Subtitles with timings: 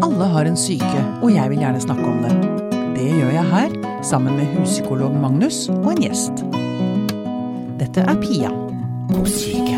[0.00, 2.32] Alle har en syke, og jeg vil gjerne snakke om det.
[2.96, 3.74] Det gjør jeg her,
[4.06, 6.40] sammen med huspsykolog Magnus og en gjest.
[7.80, 8.48] Dette er Pia
[9.10, 9.76] på syke.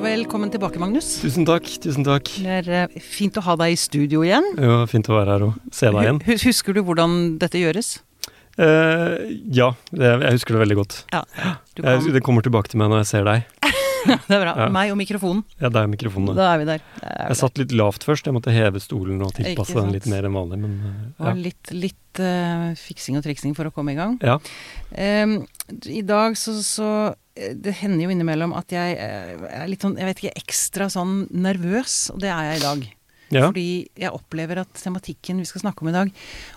[0.00, 1.12] Velkommen tilbake, Magnus.
[1.20, 1.68] Tusen takk.
[1.84, 2.32] tusen takk.
[2.40, 4.48] Det er eh, fint å ha deg i studio igjen.
[4.56, 6.24] Ja, Fint å være her og se deg igjen.
[6.48, 7.98] Husker du hvordan dette gjøres?
[8.60, 11.02] Uh, ja, jeg husker det veldig godt.
[11.12, 11.22] Ja,
[11.76, 13.59] du Jeg, det kommer tilbake til meg når jeg ser deg.
[14.06, 14.52] Det er bra.
[14.56, 14.66] Ja.
[14.72, 15.42] Meg og mikrofonen.
[15.60, 16.34] Ja, det er mikrofonen.
[16.38, 16.84] Da er vi der.
[17.02, 18.28] Er Jeg satt litt lavt først.
[18.28, 20.60] Jeg måtte heve stolen og tilpasse den litt mer enn vanlig.
[20.62, 20.92] Men ja.
[21.18, 24.16] Det var litt, litt uh, fiksing og triksing for å komme i gang.
[24.24, 24.38] ja.
[24.90, 25.36] Um,
[25.86, 26.86] I dag så, så
[27.38, 30.88] eh, Det hender jo innimellom at jeg eh, er litt sånn, jeg vet ikke, ekstra
[30.90, 32.88] sånn nervøs, og det er jeg i dag.
[33.36, 33.44] ja.
[33.44, 33.68] Fordi
[34.02, 36.10] jeg opplever at tematikken vi skal snakke om i dag,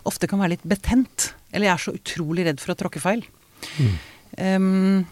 [0.10, 1.30] ofte kan være litt betent.
[1.54, 3.22] Eller jeg er så utrolig redd for å tråkke feil.
[3.78, 3.94] Mm.
[4.42, 5.06] Em,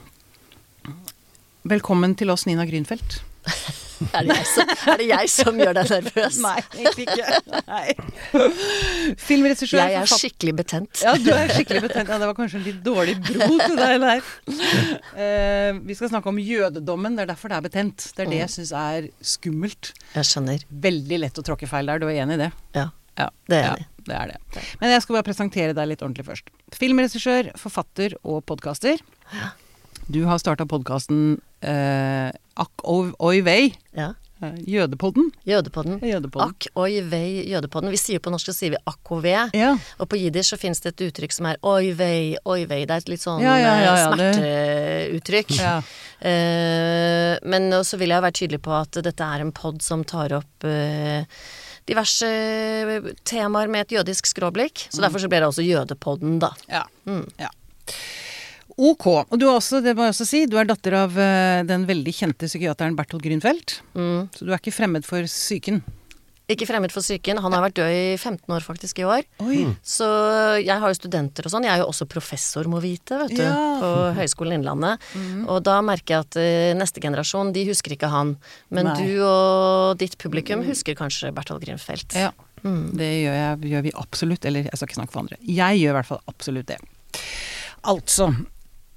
[1.68, 3.22] velkommen til oss, Nina Grünfeldt.
[4.18, 6.38] Er det jeg som, er det jeg som gjør deg nervøs?
[6.42, 7.60] Nei, egentlig ikke.
[7.68, 9.12] Nei.
[9.22, 9.76] Filmregissør.
[9.78, 11.04] Jeg er skikkelig betent.
[11.06, 12.10] Ja, du er skikkelig betent.
[12.10, 14.32] Ja, det var kanskje en litt dårlig bro til deg der.
[15.14, 17.20] Uh, vi skal snakke om jødedommen.
[17.20, 18.08] Det er derfor det er betent.
[18.18, 19.94] Det er det jeg syns er skummelt.
[20.18, 20.66] Jeg skjønner.
[20.90, 22.02] Veldig lett å tråkke feil der.
[22.02, 22.52] Du er enig i det?
[22.80, 22.90] Ja,
[23.22, 23.30] Ja.
[23.46, 24.62] det er ja, jeg enig det er det.
[24.82, 26.48] Men jeg skal bare presentere deg litt ordentlig først.
[26.74, 29.02] Filmregissør, forfatter og podkaster.
[30.12, 33.70] Du har starta podkasten eh, Akk oi vei.
[33.96, 34.10] Ja.
[34.44, 35.30] Eh, Jødepodden.
[35.48, 36.02] Jødepodden.
[36.04, 36.50] Jødepodden.
[36.50, 37.94] Akk, oi, vei, jødepodden.
[37.94, 39.38] Vi sier på norsk så sier vi akk og ve.
[39.56, 39.70] Ja.
[40.04, 42.82] Og på jiddisch så finnes det et uttrykk som er oi, vei, oi, vei.
[42.90, 45.54] Det er et litt sånn Ja, ja, ja, ja, eh, smerteuttrykk.
[45.62, 45.78] ja.
[46.20, 50.36] Eh, men så vil jeg være tydelig på at dette er en pod som tar
[50.42, 51.24] opp uh,
[51.88, 52.34] diverse
[53.24, 54.90] temaer med et jødisk skråblikk.
[54.90, 56.52] Så derfor så blir det også Jødepodden, da.
[56.68, 56.84] Ja.
[57.08, 57.30] Mm.
[57.40, 57.54] ja.
[58.78, 59.08] Ok.
[59.24, 61.88] Og du er også, det må jeg også si, du er datter av eh, den
[61.90, 63.80] veldig kjente psykiateren Bertolt Grünfeld.
[63.96, 64.30] Mm.
[64.36, 65.82] Så du er ikke fremmed for psyken.
[66.52, 67.40] Ikke fremmed for psyken.
[67.40, 69.24] Han har vært død i 15 år faktisk i år.
[69.46, 69.62] Oi.
[69.88, 70.08] Så
[70.60, 71.68] jeg har jo studenter og sånn.
[71.68, 73.44] Jeg er jo også professor, må vite, vet du.
[73.44, 73.56] Ja.
[73.80, 75.06] På Høgskolen Innlandet.
[75.46, 78.36] Og da merker jeg at eh, neste generasjon, de husker ikke han.
[78.74, 78.98] Men Nei.
[79.00, 82.18] du og ditt publikum husker kanskje Bertolt Grimfeldt.
[82.20, 82.34] Ja.
[82.62, 84.50] Det gjør, jeg, gjør vi absolutt.
[84.50, 85.40] Eller jeg skal ikke snakke for andre.
[85.48, 86.82] Jeg gjør i hvert fall absolutt det.
[87.88, 88.34] Altså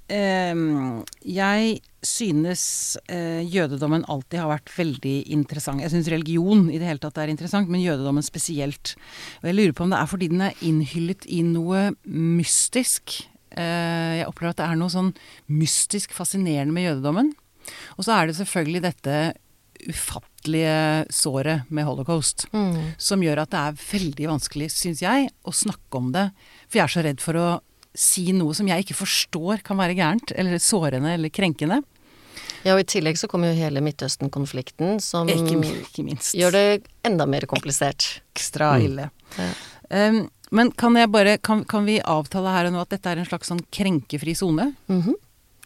[0.09, 2.63] Jeg synes
[3.09, 5.81] eh, jødedommen alltid har vært veldig interessant.
[5.81, 8.93] Jeg syns religion i det hele tatt er interessant, men jødedommen spesielt.
[9.41, 13.23] Og jeg lurer på om det er fordi den er innhyllet i noe mystisk.
[13.57, 15.13] Eh, jeg opplever at det er noe sånn
[15.49, 17.33] mystisk fascinerende med jødedommen.
[17.97, 19.17] Og så er det selvfølgelig dette
[19.85, 22.93] ufattelige såret med holocaust Mm.
[22.97, 26.29] som gjør at det er veldig vanskelig, syns jeg, å snakke om det.
[26.69, 27.47] For jeg er så redd for å
[27.97, 31.81] si noe som jeg ikke forstår kan være gærent, eller sårende eller krenkende.
[32.65, 36.33] Ja, og i tillegg så kommer jo hele Midtøsten-konflikten, som Ikke, ikke minst.
[36.35, 36.63] gjør det
[37.05, 38.21] enda mer komplisert.
[38.35, 39.09] ekstra ille.
[39.37, 39.51] Ja.
[39.89, 43.21] Um, men kan jeg bare, kan, kan vi avtale her og nå at dette er
[43.21, 44.73] en slags sånn krenkefri sone?
[44.89, 45.13] Mhm.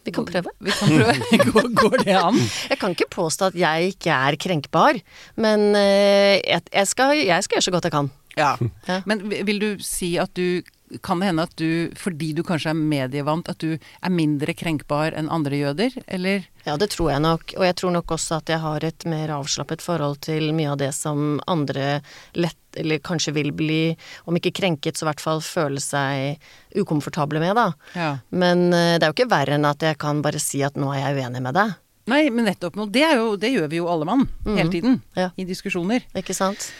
[0.00, 0.48] Vi kan prøve.
[0.64, 1.14] Vi kan prøve.
[1.52, 2.36] Går, går det an?
[2.70, 5.00] Jeg kan ikke påstå at jeg ikke er krenkbar,
[5.36, 8.08] men eh, jeg, jeg, skal, jeg skal gjøre så godt jeg kan.
[8.38, 8.54] Ja.
[8.88, 9.00] Ja.
[9.10, 10.62] Men vil du si at du
[11.06, 15.14] Kan det hende at du, fordi du kanskje er medievant, at du er mindre krenkbar
[15.14, 16.48] enn andre jøder, eller?
[16.66, 17.54] Ja, det tror jeg nok.
[17.56, 20.80] Og jeg tror nok også at jeg har et mer avslappet forhold til mye av
[20.82, 22.00] det som andre
[22.34, 23.94] lett, eller kanskje vil bli,
[24.30, 26.42] om ikke krenket, så i hvert fall føle seg
[26.78, 27.68] ukomfortable med, da.
[27.94, 28.10] Ja.
[28.30, 30.90] Men eh, det er jo ikke verre enn at jeg kan bare si at nå
[30.94, 31.78] er jeg uenig med deg.
[32.10, 32.78] Nei, men nettopp.
[32.90, 35.02] Det, er jo, det gjør vi jo alle mann, hele tiden.
[35.18, 35.30] Ja.
[35.38, 36.02] I diskusjoner.
[36.18, 36.72] Ikke sant?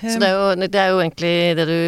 [0.00, 1.78] Så det er, jo, det er jo egentlig det du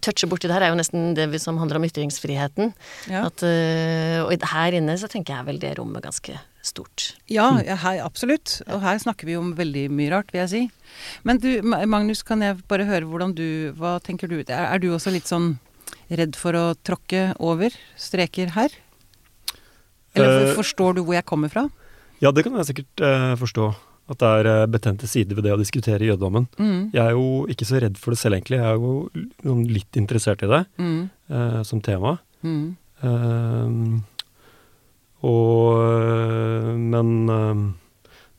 [0.00, 2.72] toucher borti der, er jo nesten det vi- som handler om ytringsfriheten.
[3.10, 3.26] Ja.
[3.26, 7.14] At, eh, og her inne så tenker jeg vel det rommet ganske stort.
[7.28, 8.62] Ja, ja, her, absolutt.
[8.68, 10.70] Og her snakker vi om veldig mye rart, vil jeg si.
[11.24, 14.38] Men du, Magnus, kan jeg bare høre hvordan du Hva tenker du?
[14.48, 15.58] Er, er du også litt sånn
[16.10, 18.70] redd for å tråkke over streker her?
[20.14, 21.68] Eller Eh, forstår du hvor jeg kommer fra?
[22.20, 23.74] ja, det kan jeg sikkert uh, forstå.
[24.10, 26.48] At det er eh, betente sider ved det å diskutere jødedommen.
[26.58, 26.90] Mm.
[26.92, 28.58] Jeg er jo ikke så redd for det selv, egentlig.
[28.58, 31.10] Jeg er jo litt interessert i det Mm.
[31.30, 32.18] eh, som tema.
[32.42, 32.76] Mm.
[33.02, 34.00] Eh,
[35.22, 37.54] og Men eh,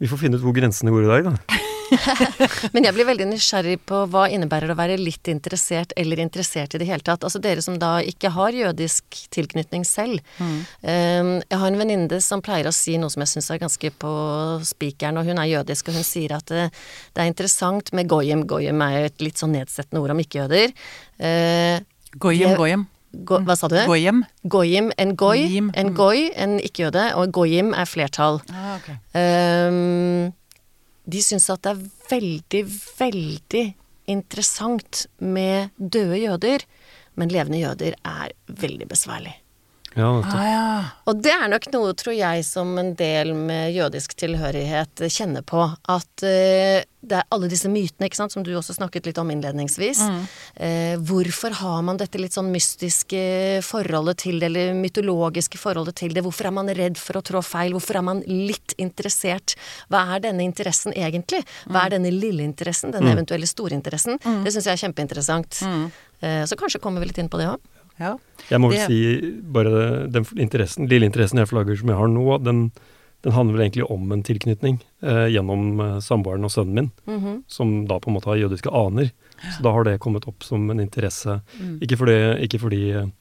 [0.03, 1.59] vi får finne ut hvor grensene går i dag, da.
[2.73, 6.81] Men jeg blir veldig nysgjerrig på hva innebærer å være litt interessert eller interessert i
[6.81, 7.23] det hele tatt.
[7.27, 10.21] Altså dere som da ikke har jødisk tilknytning selv.
[10.39, 10.55] Mm.
[10.81, 13.93] Um, Jeg har en venninne som pleier å si noe som jeg syns er ganske
[13.99, 14.13] på
[14.67, 16.69] spikeren, og hun er jødisk, og hun sier at det,
[17.13, 18.45] det er interessant med goyim.
[18.49, 20.73] Goyim er jo et litt sånn nedsettende ord om ikke-jøder.
[21.19, 21.79] Uh,
[22.21, 22.83] Goyim, goyim.
[23.25, 23.77] go, hva sa du?
[23.89, 24.23] Goyim.
[24.45, 28.37] Goyim, en goy, en goy, en ikke-jøde, og goyim er flertall.
[28.53, 28.99] Ah, okay.
[29.17, 30.31] Um,
[31.05, 32.63] de syns at det er veldig,
[32.99, 33.63] veldig
[34.13, 36.65] interessant med døde jøder,
[37.19, 39.35] men levende jøder er veldig besværlig.
[39.95, 40.09] Ja.
[40.25, 40.63] Ah, ja.
[41.09, 45.67] Og det er nok noe, tror jeg, som en del med jødisk tilhørighet kjenner på.
[45.91, 49.31] At uh, det er alle disse mytene, ikke sant, som du også snakket litt om
[49.33, 49.99] innledningsvis.
[50.55, 53.19] Eh, hvorfor har man dette litt sånn mystiske
[53.67, 56.23] forholdet til det, eller mytologiske forholdet til det?
[56.23, 57.75] Hvorfor er man redd for å trå feil?
[57.75, 59.57] Hvorfor er man litt interessert?
[59.91, 61.43] Hva er denne interessen egentlig?
[61.67, 64.15] Hva er denne lille interessen, denne eventuelle store interessen?
[64.23, 65.59] Det syns jeg er kjempeinteressant.
[66.23, 67.72] Eh, så kanskje kommer vi litt inn på det òg.
[67.99, 68.17] Ja.
[68.49, 72.07] Jeg må vel Det- si bare den interessen, lille interessen jeg flagger som jeg har
[72.07, 72.71] nå, den,
[73.23, 77.43] den handler vel egentlig om en tilknytning eh, gjennom eh, samboeren og sønnen min, Mhm.
[77.47, 79.11] som da på en måte har jødiske aner.
[79.55, 81.41] Så da har det kommet opp som en interesse.
[81.59, 81.79] Mm.
[81.81, 82.17] Ikke fordi,
[82.47, 83.11] ikke fordi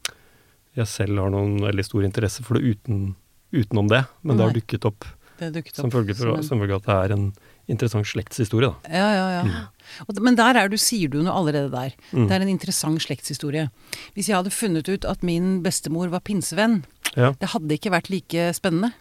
[0.77, 3.15] jeg selv har noen veldig stor interesse for det uten,
[3.53, 4.61] utenom det, men det har Nei.
[4.61, 5.05] dukket opp
[5.39, 5.93] Det dukket som opp
[6.45, 7.33] som følge av at det er en
[7.69, 8.71] interessant slektshistorie.
[8.71, 8.93] Da.
[8.93, 9.43] Ja, ja, ja.
[9.43, 9.69] Og,
[10.21, 11.93] men der er du, sier du noe allerede der.
[12.13, 12.27] Mm.
[12.29, 13.69] Det er en interessant slektshistorie.
[14.15, 16.85] Hvis jeg hadde funnet ut at min bestemor var pinsevenn,
[17.17, 17.33] Ja.
[17.39, 18.93] det hadde ikke vært like spennende.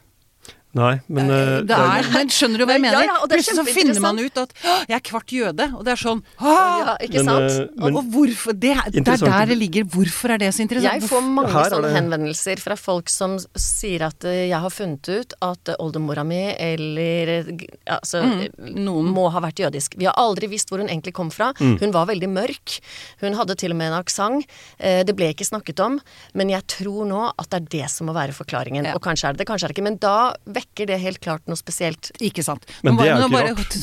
[0.74, 3.04] Nei, men uh, det er, men skjønner du hva jeg mener?
[3.04, 4.54] ja, er Plutselig så finner man ut at
[4.88, 6.48] jeg er kvart jøde, og det er sånn «Åh!»
[6.82, 7.52] Ja, ikke Men, sant?
[7.52, 9.84] eh, men- Og hvorfor det, er- det er der det ligger.
[9.84, 11.02] Hvorfor er det så interessant?
[11.02, 14.60] Jeg får mange Her er sånne det- henvendelser fra folk som sier at eh, jeg
[14.64, 17.44] har funnet ut at oldemora mi eller
[17.90, 19.96] altså, Mm, noen må ha vært jødisk.
[19.98, 21.52] Vi har aldri visst hvor hun egentlig kom fra.
[21.60, 21.80] Mm.
[21.82, 22.80] Hun var veldig mørk.
[23.20, 24.46] Hun hadde til og med en aksent.
[24.80, 26.00] Eh, Det ble ikke snakket om,
[26.34, 28.86] men jeg tror nå at det er det som må være forklaringen.
[28.86, 28.94] Ja.
[28.96, 29.84] Og kanskje er det det, kanskje er det ikke.
[29.84, 32.14] Men da vekker det helt klart noe spesielt.
[32.22, 32.66] Ikke sant.
[32.86, 33.78] Men det er jo ikke rart.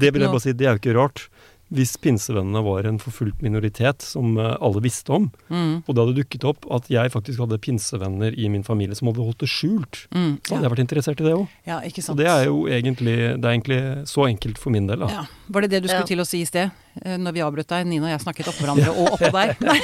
[0.00, 1.28] Det, er vil jeg bare si, det er jo ikke rart.
[1.72, 6.16] Hvis pinsevennene var en forfulgt minoritet som eh, alle visste om, Mm, og det hadde
[6.18, 10.02] dukket opp at jeg faktisk hadde pinsevenner i min familie som hadde holdt det skjult,
[10.12, 11.46] mm, så hadde jeg vært interessert i det òg.
[11.68, 15.08] ja, og det er jo egentlig, det er egentlig så enkelt for min del, da.
[15.08, 15.24] ja.
[15.48, 16.10] Var det det du skulle Ja.
[16.12, 16.70] til å si i sted?
[17.00, 17.86] Eh, Når vi avbrøt deg.
[17.88, 19.52] Nina og jeg snakket oppå hverandre og oppå deg.
[19.68, 19.78] Nei,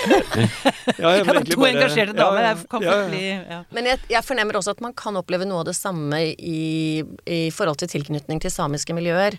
[0.99, 2.45] Ja, jeg var to bare- engasjerte damer.
[2.45, 3.07] ja, ja, ja.
[3.09, 3.61] bli ja.
[3.75, 7.41] Men jeg, jeg fornemmer også at man kan oppleve noe av det samme i, i
[7.55, 9.39] forhold til tilknytning til samiske miljøer.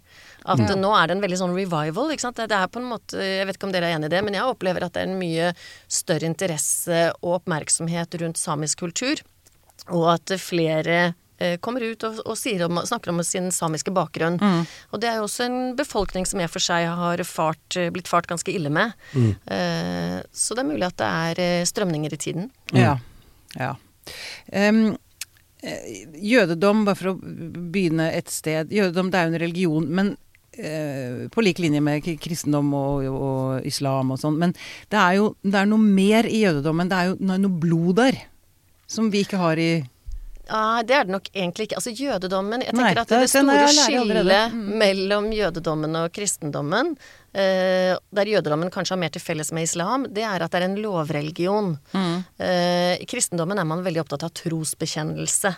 [0.50, 0.75] At mm.
[0.81, 2.10] nå er det en veldig sånn revival.
[2.16, 2.42] ikke sant?
[2.42, 4.38] Det er på en måte, Jeg vet ikke om dere er enig i det, men
[4.39, 5.51] jeg opplever at det er en mye
[5.92, 9.21] større interesse og oppmerksomhet rundt samisk kultur.
[9.94, 11.13] Og at flere
[11.63, 14.39] kommer ut og, og sier om, snakker om sin samiske bakgrunn.
[14.91, 18.27] Og det er jo også en befolkning som jeg for seg har fart, blitt fart
[18.30, 18.95] ganske ille med.
[19.15, 22.50] Eh, så det er mulig at det er eh, strømninger i tiden.
[22.75, 22.97] Ja.
[23.56, 23.75] ja.
[24.51, 24.97] Em,
[25.62, 30.15] eh, jødedom, bare for å begynne et sted Jødedom det er jo en religion, men
[30.57, 34.39] eh, på lik linje med kristendom og, og islam og sånn.
[34.42, 34.56] Men
[34.92, 36.92] det er jo det er noe mer i jødedommen.
[36.92, 38.19] Det er jo noe blod der.
[38.89, 39.83] Som vi ikke har i
[40.49, 41.77] Ja, det er det nok egentlig ikke.
[41.77, 44.77] Altså jødedommen Jeg Nei, tenker at det- det, store skillet Mm.
[44.81, 46.97] mellom jødedommen og kristendommen,
[47.33, 50.67] eh, der jødedommen kanskje har mer til felles med islam, det er at det er
[50.69, 51.75] en lovreligion.
[51.93, 52.15] Mm.
[52.39, 55.51] Uh, I kristendommen er man veldig opptatt av trosbekjennelse.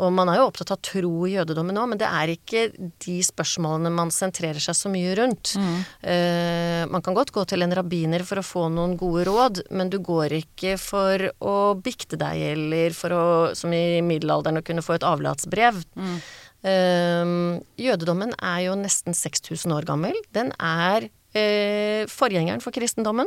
[0.00, 2.66] Og man er jo opptatt av tro i jødedommen òg, men det er ikke
[3.04, 5.54] de spørsmålene man sentrerer seg så mye rundt.
[5.60, 5.78] Mm.
[6.04, 9.92] Uh, man kan godt gå til en rabbiner for å få noen gode råd, men
[9.92, 13.24] du går ikke for å bikte deg, eller for å,
[13.56, 15.82] som i middelalderen, å kunne få et avlatsbrev.
[16.00, 16.30] Eh,
[16.62, 20.14] jødedommen er jo nesten 6000 år gammel.
[20.34, 23.26] Den er eh, forgjengeren for kristendommen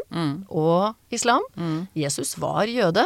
[0.50, 1.42] og islam.
[1.96, 3.06] Jesus var jøde,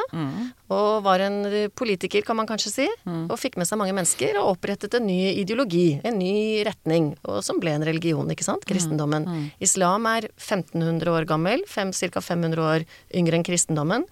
[0.70, 2.88] og var en eh, politiker, kan man kanskje si.
[3.30, 7.44] Og fikk med seg mange mennesker og opprettet en ny ideologi, en ny retning, og
[7.44, 8.66] som ble en religion, ikke sant?
[8.68, 9.28] Kristendommen.
[9.64, 12.20] Islam er 1500 år gammel, ca.
[12.22, 14.04] 500 år yngre enn kristendommen.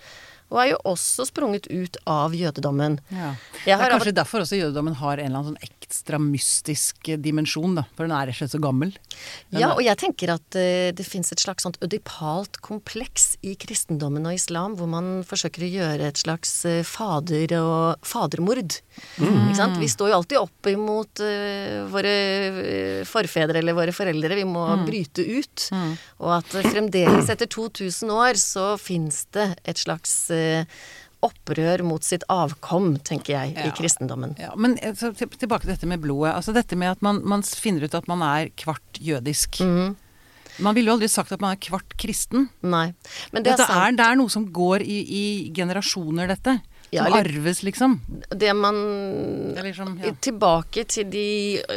[0.54, 3.00] Og er jo også sprunget ut av jødedommen.
[3.12, 3.34] ja.
[3.66, 7.10] Det er er av kanskje derfor også jødedommen har en eller annen sånn ekstra mystisk
[7.24, 7.86] dimensjon, da.
[7.96, 8.92] For den er rett og slett så gammel.
[9.50, 13.56] Den Ja, og jeg tenker at uh, det fins et slags sånt ødipalt kompleks i
[13.58, 18.78] kristendommen og islam, hvor man forsøker å gjøre et slags uh, fader- og fadermord.
[19.18, 19.80] Ikke sant?
[19.82, 22.14] Vi står jo alltid opp imot uh, våre
[22.66, 24.38] eh, forfedre eller våre foreldre.
[24.38, 25.68] Vi må bryte ut.
[26.22, 30.35] Og at eh, fremdeles etter 2000 år så fins det et slags eh,
[31.26, 33.68] opprør mot sitt avkom, tenker jeg, Ja.
[33.68, 34.36] i kristendommen.
[34.40, 36.36] Ja, men eh, så tilbake til dette med blodet.
[36.36, 39.62] Altså dette med at man, man finner ut at man er kvart jødisk.
[39.66, 39.96] Mhm.
[40.64, 42.46] Man ville jo aldri sagt at man er kvart kristen.
[42.64, 42.94] Nei.
[43.34, 46.62] Men det er er, det er noe som går i, i generasjoner, dette.
[46.96, 47.96] Ja, Som arves, liksom.
[48.32, 48.76] Det man
[49.60, 50.14] liksom, ja.
[50.24, 51.26] Tilbake til de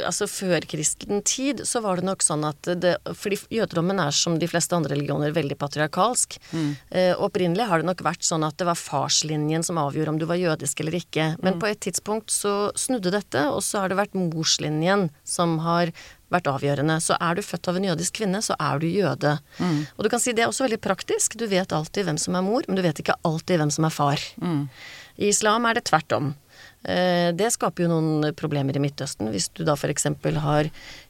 [0.04, 4.38] Altså før kristen tid, så var det nok sånn at det Fordi jødedommen er som
[4.38, 6.38] de fleste andre religioner veldig patriarkalsk.
[6.52, 6.70] Mm.
[6.90, 10.26] Eh, opprinnelig har det nok vært sånn at det var farslinjen som avgjorde om du
[10.30, 11.34] var jødisk eller ikke.
[11.42, 11.60] Men Mm.
[11.60, 15.90] på et tidspunkt så snudde dette, og så har det vært morslinjen som har
[16.30, 16.98] vært avgjørende.
[17.00, 19.38] Så er du født av en jødisk kvinne, så er du jøde.
[19.96, 21.36] Og du kan si det er også veldig praktisk.
[21.40, 23.90] Du vet alltid hvem som er mor, men du vet ikke alltid hvem som er
[23.90, 24.18] far.
[25.18, 26.34] I islam er det tvert om.
[26.86, 29.30] Eh, Det skaper jo noen problemer i Midtøsten.
[29.34, 30.06] Hvis du da f.eks.
[30.38, 30.68] har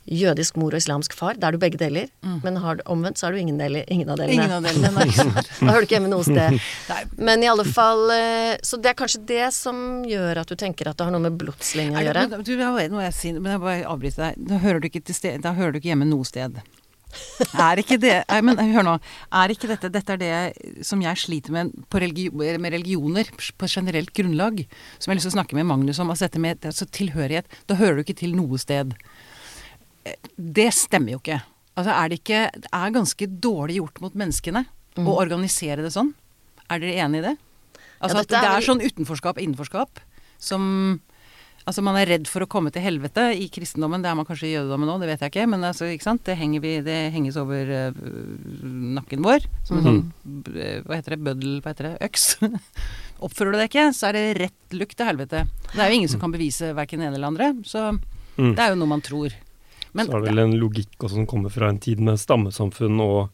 [0.09, 2.09] jødisk mor og islamsk far, da er du begge deler.
[2.43, 4.39] Men har du omvendt, så er du ingen, deler, ingen av delene.
[4.41, 5.07] Ingen av delene, nei.
[5.61, 6.57] da hører du ikke hjemme noe sted.
[6.93, 7.03] Nei.
[7.21, 10.89] Men i alle fall eh, Så det er kanskje det som gjør at du tenker
[10.89, 12.27] at det har noe med blodslinje å gjøre.
[12.41, 14.43] du, jeg, nå jeg men jeg bare avbryter deg.
[14.49, 16.57] Da hører du ikke, sted, da hører du ikke hjemme noe sted.
[17.59, 18.95] Er ikke det nei, men Hør nå.
[19.41, 23.71] Er ikke dette Dette er det som jeg sliter med på religi, med religioner på
[23.71, 24.65] generelt grunnlag.
[24.99, 26.13] Som jeg har lyst til å snakke med Magnus om.
[26.13, 27.49] Altså dette med altså tilhørighet.
[27.71, 28.95] Da hører du ikke til noe sted.
[30.37, 31.41] Det stemmer jo ikke.
[31.79, 34.65] Altså er det ikke Det er ganske dårlig gjort mot menneskene
[34.99, 36.13] å organisere det sånn.
[36.69, 37.37] Er dere enig i det?
[37.99, 40.01] Altså Ja, at det er er sånn utenforskap innenforskap
[40.39, 41.01] som
[41.69, 44.01] Altså man er redd for å komme til helvete i kristendommen.
[44.01, 45.43] Det er man kanskje i jødedommen òg, det vet jeg ikke.
[45.53, 46.23] Men altså, ikke sant?
[46.25, 47.99] Det, henger vi, det henges over uh,
[48.97, 49.45] nakken vår.
[49.69, 49.99] Som en sånn
[50.47, 51.21] b- Hva heter det?
[51.27, 51.97] Bøddel Hva heter det?
[52.09, 52.25] Øks.
[53.29, 55.45] Oppfører du det ikke, så er det rett lukt til helvete.
[55.75, 57.51] Det er jo ingen som kan bevise verken det ene eller andre.
[57.69, 57.91] Så
[58.39, 58.53] Mm.
[58.55, 59.33] det er jo noe man tror.
[59.99, 63.01] Men så er det vel en logikk også som kommer fra en tid med stammesamfunn,
[63.03, 63.33] og,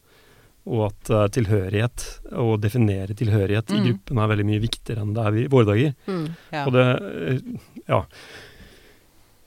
[0.64, 2.06] og at uh, tilhørighet,
[2.40, 3.85] å definere tilhørighet i Mm.
[3.90, 5.94] gruppen er veldig mye viktigere enn det er i våre dager.
[6.09, 6.26] Mm.
[6.52, 6.64] ja.
[6.64, 6.88] Og det,
[7.28, 8.02] eh, ja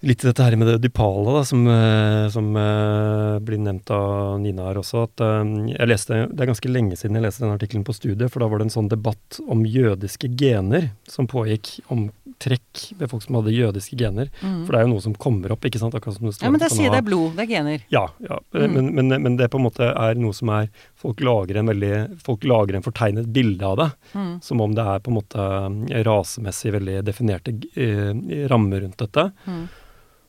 [0.06, 4.68] Litt dette her med det dypale, da, som, eh, som uh, blir nevnt av Nina
[4.68, 5.08] her også.
[5.08, 8.30] At uh, jeg leste, Det er ganske lenge siden jeg leste den artikkelen på studiet,
[8.30, 12.12] for da var det en sånn debatt om jødiske gener som pågikk, om
[12.44, 14.30] trekk ved folk som hadde jødiske gener.
[14.42, 14.60] Mm.
[14.66, 15.96] For det er jo noe som kommer opp, ikke sant?
[15.98, 17.34] Akkurat som det står ja, men det sier det er blod.
[17.38, 17.86] Det er gener.
[17.94, 18.38] ja, ja.
[18.54, 18.76] Mm.
[18.76, 22.22] Men, men, men det på en måte er noe som er Folk lager en veldig
[22.26, 23.90] Folk lager en fortegnet bilde av det.
[24.14, 24.32] Mm.
[24.46, 25.48] Som om det er på en måte
[25.92, 28.14] eh, rasemessig veldig definerte eh,
[28.52, 29.28] rammer rundt dette.
[29.46, 29.68] Mm.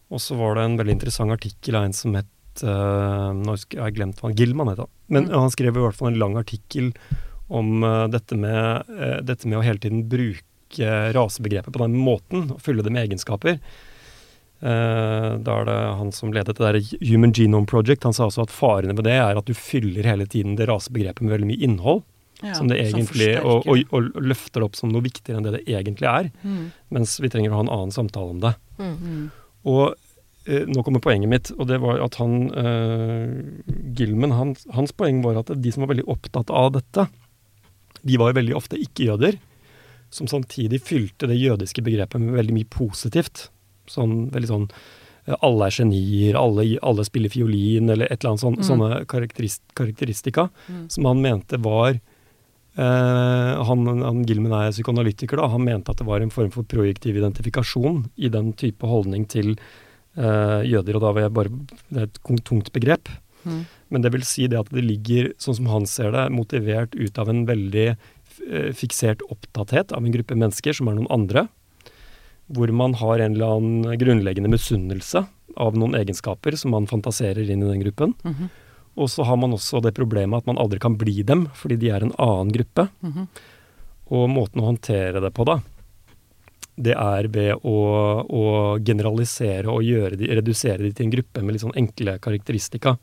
[0.09, 3.79] Og så var det en veldig interessant artikkel av en som het uh, Nå husker
[3.79, 4.81] jeg, jeg glemt hva Gilman het.
[4.81, 4.87] da.
[5.09, 5.35] Men Mm.
[5.45, 6.93] han skrev i hvert fall en lang artikkel
[7.49, 10.45] om uh, dette, med, uh, dette med å hele tiden bruke
[11.15, 13.57] rasebegrepet på den måten, og fylle det med egenskaper.
[14.59, 18.03] Uh, da er det han som ledet det der Human Genome Project.
[18.09, 21.23] Han sa også at farene ved det er at du fyller hele tiden det rasebegrepet
[21.23, 22.03] med veldig mye innhold.
[22.39, 25.57] Ja, som det som og, og, og løfter det opp som noe viktigere enn det
[25.57, 26.29] det egentlig er.
[26.47, 26.69] Mm.
[26.95, 28.53] Mens vi trenger å ha en annen samtale om det.
[28.79, 28.93] Mm.
[28.99, 29.25] Mm.
[29.71, 33.39] Og uh, nå kommer poenget mitt, og det var at han uh,
[33.99, 37.07] Gilman, han, hans poeng var at de som var veldig opptatt av dette,
[38.07, 39.39] de var veldig ofte ikke-jøder,
[40.11, 43.49] som samtidig fylte det jødiske begrepet med veldig mye positivt.
[43.89, 44.69] Sånn veldig sånn
[45.27, 48.69] eh, alle er genier, alle, alle spiller fiolin, eller et eller annet sånn, Mm.
[48.71, 50.91] sånne karakterist, karakteristika Mm.
[50.91, 52.01] som han mente var
[52.79, 55.49] eh, han, han Gilman er psykoanalytiker, da.
[55.49, 59.57] Han mente at det var en form for projektiv identifikasjon i den type holdning til
[60.17, 60.95] eh, jøder.
[60.99, 61.51] Og da var jeg bare
[61.91, 63.09] Det er et tungt begrep.
[63.45, 63.65] Mm.
[63.91, 67.19] Men det vil si det at det ligger, sånn som han ser det, motivert ut
[67.19, 67.97] av en veldig
[68.77, 71.47] fiksert opptatthet av en gruppe mennesker som er noen andre.
[72.49, 75.27] Hvor man har en eller annen grunnleggende misunnelse
[75.59, 78.15] av noen egenskaper som man fantaserer inn i den gruppen.
[78.23, 78.51] Mhm.
[78.99, 81.91] Og så har man også det problemet at man aldri kan bli dem, fordi de
[81.95, 82.89] er en annen gruppe.
[83.01, 83.29] Mhm.
[84.11, 85.61] Og måten å håndtere det på, da,
[86.79, 87.79] det er ved å,
[88.25, 88.45] å
[88.83, 92.97] generalisere og gjøre de, redusere de til en gruppe med litt sånn enkle karakteristika.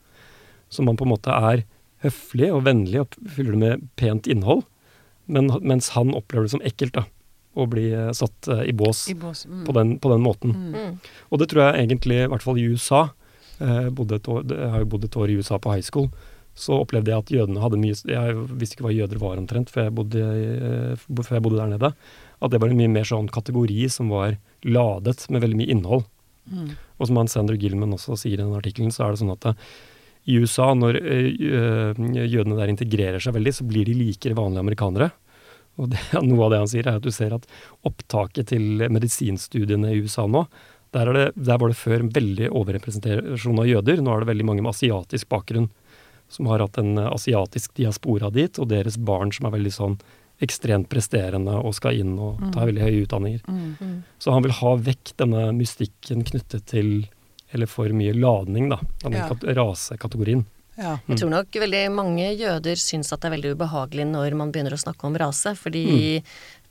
[0.70, 1.66] Så man på en måte er
[2.04, 4.64] høflig og vennlig og fyller det med pent innhold,
[5.28, 7.06] men, mens han opplever det som ekkelt, da.
[7.56, 9.46] Å bli eh, satt eh, i bås I bås.
[9.48, 9.62] Mm.
[9.66, 10.52] på, den, på den måten.
[10.52, 10.74] Mm.
[10.76, 10.96] Mm.
[11.32, 13.04] Og det tror jeg egentlig, i hvert fall i USA
[13.60, 16.10] eh, bodde et år, Jeg har jo bodd et år i USA på high school.
[16.56, 19.88] Så opplevde jeg at jødene hadde mye Jeg visste ikke hva jøder var omtrent før
[19.90, 21.94] jeg bodde, i- før jeg bodde der nede.
[22.44, 26.06] At det var en mye mer sånn kategori som var ladet med veldig mye innhold.
[26.52, 26.70] Mm.
[27.00, 29.48] Og som han Sander Gilman også sier i den artikkelen, så er det sånn at
[29.52, 29.60] eh,
[30.26, 31.28] i USA, når eh,
[32.26, 35.12] jødene der integrerer seg veldig, så blir de likere vanlige amerikanere.
[35.82, 37.46] Og det, noe av det han sier, er at du ser at
[37.86, 40.46] opptaket til medisinstudiene i USA nå,
[40.96, 44.00] der, er det, der var det før veldig overrepresentasjon av jøder.
[44.02, 45.68] Nå er det veldig mange med asiatisk bakgrunn
[46.32, 49.98] som har hatt en eh, asiatisk diaspora dit, og deres barn som er veldig sånn
[50.44, 53.44] ekstremt presterende og skal inn og ta veldig høye utdanninger.
[53.48, 53.68] Mm.
[53.80, 54.00] Mm.
[54.20, 56.90] Så han vil ha vekk denne mystikken knyttet til
[57.56, 58.82] eller for mye ladning, da.
[59.04, 59.30] den Ja.
[59.32, 60.46] kat- rasekategorien.
[60.78, 60.98] Ja.
[61.08, 64.76] Jeg tror nok veldig mange jøder syns at det er veldig ubehagelig når man begynner
[64.76, 66.22] å snakke om rase, fordi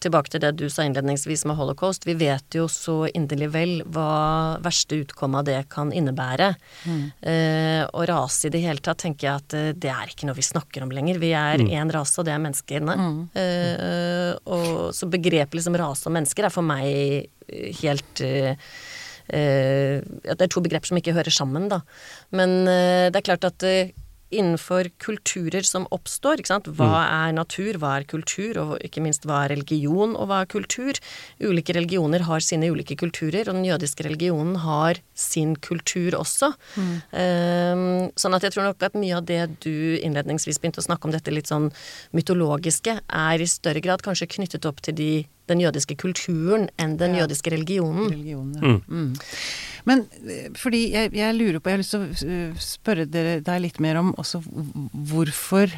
[0.04, 2.04] Tilbake til det du sa innledningsvis med holocaust.
[2.04, 6.50] Vi vet jo så inderlig vel hva verste utkomme av det kan innebære.
[6.84, 7.04] Mm.
[7.22, 10.36] Eh, og rase i det hele tatt tenker jeg at eh, det er ikke noe
[10.36, 11.20] vi snakker om lenger.
[11.22, 12.98] Vi er én rase, og det er menneskene.
[13.00, 13.22] Mm.
[13.44, 16.90] Eh, og, så begrepet liksom rase og mennesker er for meg
[17.48, 18.60] eh, helt eh,
[19.28, 21.80] at Det er to begreper som ikke hører sammen, da.
[22.32, 23.94] Men eh, det er klart at eh,
[24.34, 26.40] innenfor kulturer som oppstår.
[26.40, 26.68] Ikke sant?
[26.78, 30.50] Hva er natur, hva er kultur, og ikke minst hva er religion, og hva er
[30.50, 31.00] kultur?
[31.42, 36.50] Ulike religioner har sine ulike kulturer, og den jødiske religionen har sin kultur også.
[36.76, 36.94] Mm.
[37.10, 37.84] Um,
[38.18, 41.14] sånn at jeg tror nok at mye av det du innledningsvis begynte å snakke om,
[41.14, 41.70] dette litt sånn
[42.16, 45.12] mytologiske, er i større grad kanskje knyttet opp til de
[45.50, 47.24] den jødiske kulturen enn den ja.
[47.24, 48.08] jødiske religionen.
[48.08, 48.62] religionen ja.
[48.62, 48.82] mm.
[48.88, 49.40] Mm.
[49.84, 53.40] Men eh, fordi jeg, jeg, lurer på Jeg har lyst til å eh, spørre dere,
[53.44, 54.40] deg litt mer om også
[55.10, 55.74] hvorfor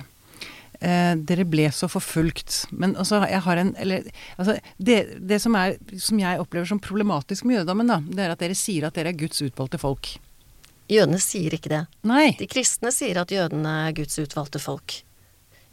[0.80, 2.64] eh, dere ble så forfulgt.
[2.70, 4.06] Men altså, jeg har en Eller
[4.36, 8.34] altså, det, det som, er, som jeg opplever som problematisk med jødedommen, da, det er
[8.34, 10.16] at dere sier at dere er Guds utvalgte folk.
[10.90, 11.82] Jødene sier ikke det.
[12.06, 12.30] Nei.
[12.38, 15.00] De kristne sier at jødene er Guds utvalgte folk.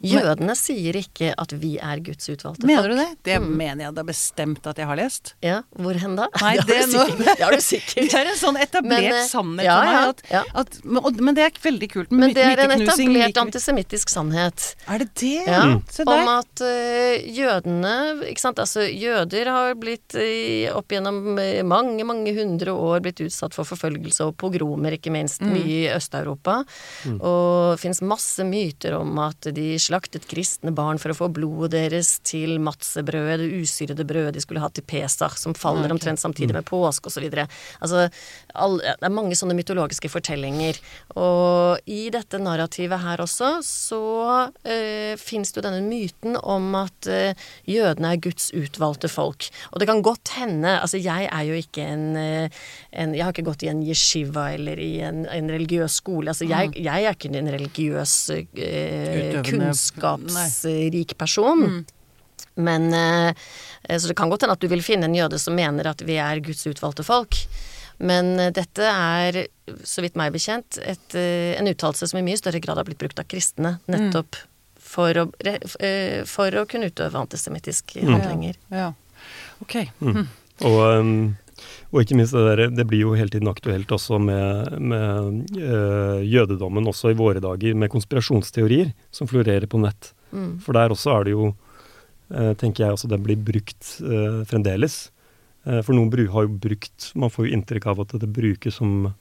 [0.04, 3.08] Jødene sier ikke at vi er Guds utvalgte Mener du det?
[3.26, 3.48] Det mm.
[3.56, 5.34] mener jeg da bestemt at jeg har lest.
[5.44, 6.28] Ja, hvor hen da?
[6.42, 7.04] Nei, det, det, no...
[7.18, 8.10] det, har du sikkert.
[8.14, 10.10] Det er en sånn etablert men, eh, sannhet ja, for meg.
[10.10, 10.42] At, ja.
[10.60, 12.12] at, men, men, det er veldig kult.
[12.14, 14.66] Men det er en etablert antisemittisk sannhet.
[14.90, 15.32] Er det det?
[15.48, 15.80] Ja, mm.
[16.04, 17.94] Om at uh, jødene
[18.28, 21.20] Ikke sant, altså jøder har blitt uh, opp gjennom
[21.66, 25.52] mange, mange hundre år blitt utsatt for forfølgelse og pogromer, ikke minst, mm.
[25.54, 26.60] mye i Øst-Europa.
[27.08, 27.18] Mm.
[27.18, 31.28] Og det fins masse myter om at de slapp slaktet kristne barn for å få
[31.30, 35.94] blodet deres til matsebrødet, det usyrede brødet de skulle ha til Pesach, som faller okay.
[35.94, 36.58] omtrent samtidig mm.
[36.58, 37.26] med påske osv.
[37.78, 38.08] Altså,
[38.54, 40.80] all, det er mange sånne mytologiske fortellinger.
[41.20, 44.02] Og i dette narrativet her også, så
[44.50, 49.48] øh, fins det jo denne myten om at øh, jødene er Guds utvalgte folk.
[49.72, 52.48] Og det kan godt hende Altså, jeg er jo ikke en, øh,
[52.92, 56.32] en Jeg har ikke gått i en yeshiva eller i en, en religiøs skole.
[56.32, 56.80] Altså, jeg, mm.
[56.82, 61.58] jeg er ikke en religiøs øh, kunstner kunnskapsrik person.
[61.62, 61.84] Mm.
[62.54, 65.90] Men eh, Så det kan godt hende at du vil finne en jøde som mener
[65.90, 67.38] at vi er Guds utvalgte folk.
[67.98, 69.46] Men eh, dette er,
[69.84, 73.02] så vidt meg bekjent, et, eh, en uttalelse som i mye større grad har blitt
[73.02, 74.50] brukt av kristne, nettopp mm.
[74.78, 75.28] for, å,
[76.30, 78.58] for, å, kunne utøve antisemittiske handlinger.
[78.70, 78.92] Ja, ja.
[79.62, 79.80] Ok.
[80.02, 80.18] Mm.
[80.18, 80.28] Hm.
[80.68, 81.16] Og um
[81.94, 86.24] og ikke minst det der, det blir jo hele tiden aktuelt også med, med øh,
[86.26, 90.10] jødedommen også i våre dager, med konspirasjonsteorier som florerer på nett.
[90.34, 90.56] Mm.
[90.64, 91.52] For der også er det jo,
[92.34, 95.10] øh, tenker jeg også, den blir brukt øh, fremdeles.
[95.64, 99.14] for noen har jo brukt Man får jo inntrykk av at det brukes som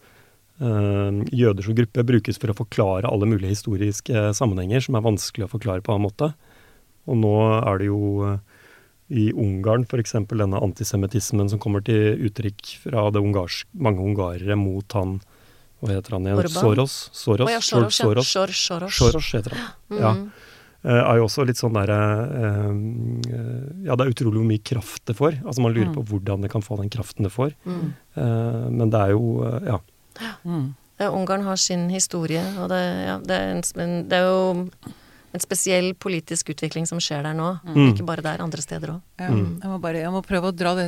[0.60, 5.54] Jøder som gruppe brukes for å forklare alle mulige historiske sammenhenger som er vanskelig å
[5.54, 6.30] forklare på en annen måte.
[7.08, 7.34] Og nå
[7.64, 8.00] er det jo
[9.10, 10.16] i Ungarn f.eks.
[10.30, 15.20] denne antisemittismen som kommer til uttrykk fra det ungarsk, mange ungarere mot han
[15.84, 16.40] Hva heter han igjen?
[16.40, 16.56] Orban.
[16.56, 16.94] Soros?
[17.12, 17.50] Soros?
[17.50, 18.34] Oh, ja, Soros, Soros.
[18.36, 18.48] Ja.
[18.48, 18.96] Soros.
[18.96, 19.72] Soros heter han.
[19.92, 20.00] Mm.
[20.00, 20.14] Ja.
[20.84, 24.64] Uh, er jo også litt sånn derre uh, uh, Ja, det er utrolig hvor mye
[24.64, 25.38] kraft det får.
[25.44, 25.98] Altså Man lurer mm.
[25.98, 27.54] på hvordan det kan få den kraften det får.
[27.64, 27.92] Mm.
[28.78, 29.80] men det er jo Ja.
[31.04, 34.68] Ungarn har sin historie, og det, ja, det, er, en, det er jo
[35.34, 37.50] en spesiell politisk utvikling som skjer der nå.
[37.66, 37.88] Mm.
[37.90, 39.02] Ikke bare der, andre steder òg.
[39.18, 39.48] Ja, mm.
[39.64, 40.88] jeg, må bare, jeg må prøve å dra det,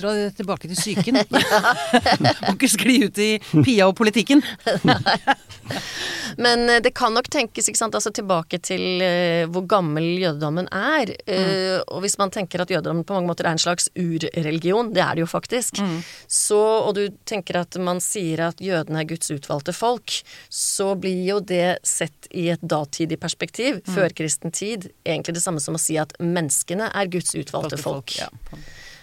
[0.00, 1.20] dra det tilbake til psyken.
[2.46, 4.40] må ikke skli ut i Pia og politikken.
[6.40, 10.68] Men eh, det kan nok tenkes ikke sant, altså tilbake til uh, hvor gammel jødedommen
[10.72, 11.12] er.
[11.26, 15.04] Uh, og hvis man tenker at jødedommen på mange måter er en slags urreligion, det
[15.04, 15.98] er det jo faktisk, mm.
[16.24, 20.16] så, og du tenker at man sier at jødene er Guds utvalgte folk,
[20.48, 23.94] så blir jo det sett i et datidig perspektiv mm.
[23.94, 28.14] førkristen tid egentlig det samme som å si at menneskene er Guds utvalgte folk.
[28.18, 28.30] Ja.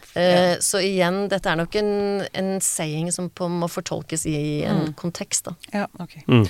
[0.10, 1.92] Uh, så igjen, dette er nok en,
[2.34, 4.94] en saying som på, må fortolkes i en mm.
[5.00, 5.56] kontekst, da.
[5.84, 6.16] Ja, ok.
[6.26, 6.48] Mm.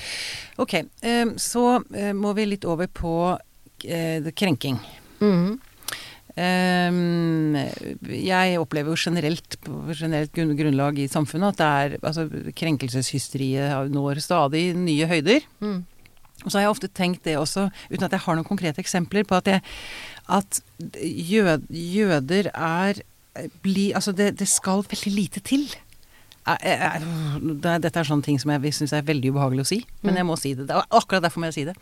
[0.63, 4.79] Ok, um, så uh, må vi litt over på uh, krenking.
[5.19, 5.59] Mm.
[6.39, 7.55] Um,
[8.07, 14.21] jeg opplever jo generelt, på generelt grunnlag i samfunnet at det er altså, krenkelseshysteriet når
[14.23, 15.43] stadig nye høyder.
[15.59, 15.81] Mm.
[16.45, 19.25] Og så har jeg ofte tenkt det også, uten at jeg har noen konkrete eksempler,
[19.27, 19.63] på at, jeg,
[20.31, 20.61] at
[21.03, 23.03] jød, jøder er
[23.63, 25.67] bli, Altså, det, det, skal veldig lite til.
[26.49, 30.19] Dette er sånne ting som jeg syns er veldig ubehagelig å si, men mm.
[30.19, 30.67] jeg må si det.
[30.89, 31.75] Akkurat derfor må jeg si det.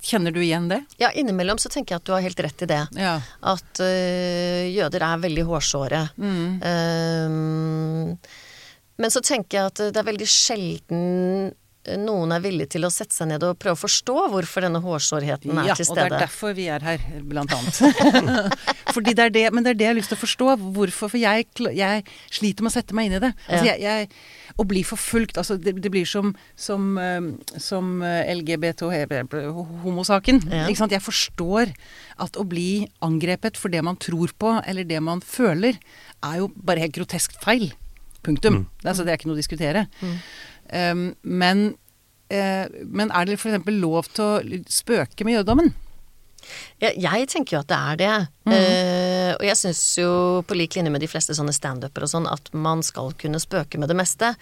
[0.00, 0.78] Kjenner du igjen det?
[1.00, 2.80] Ja, innimellom så tenker jeg at du har helt rett i det.
[2.96, 3.16] Ja.
[3.52, 6.04] At uh, jøder er veldig hårsåre.
[6.16, 6.62] Mm.
[6.62, 8.14] Um,
[9.02, 11.50] men så tenker jeg at det er veldig sjelden
[11.98, 15.56] noen er villig til å sette seg ned og prøve å forstå hvorfor denne hårsårheten
[15.64, 16.04] er ja, til stede.
[16.04, 17.80] Ja, og det er derfor vi er her, blant annet.
[18.94, 20.48] Fordi det er det, men det er det jeg har lyst til å forstå.
[20.76, 21.10] Hvorfor?
[21.10, 23.32] For jeg, jeg sliter med å sette meg inn i det.
[23.48, 26.94] Altså, jeg, jeg, å bli forfulgt altså det, det, blir som, som,
[27.56, 28.86] som eh, LGBT
[29.82, 30.42] homosaken.
[30.52, 30.68] Ja.
[30.68, 30.94] Ikke sant?
[30.94, 31.74] Jeg forstår
[32.22, 35.82] at å bli angrepet for det man tror på, eller det man føler,
[36.22, 37.72] er jo bare helt grotesk feil.
[38.22, 38.54] Punktum.
[38.54, 38.66] Mm.
[38.78, 39.86] Det, er, altså, det er ikke noe å diskutere.
[39.98, 40.18] Mm.
[40.72, 41.74] Um, men,
[42.32, 43.68] eh, men er det f.eks.
[43.76, 45.74] lov til å spøke med jødedommen?
[46.82, 48.14] Jeg, jeg tenker jo at det er det.
[48.52, 50.08] Eh, og jeg syns jo,
[50.46, 53.78] på lik linje med de fleste sånne standuper og sånn, at man skal kunne spøke
[53.80, 54.32] med det meste.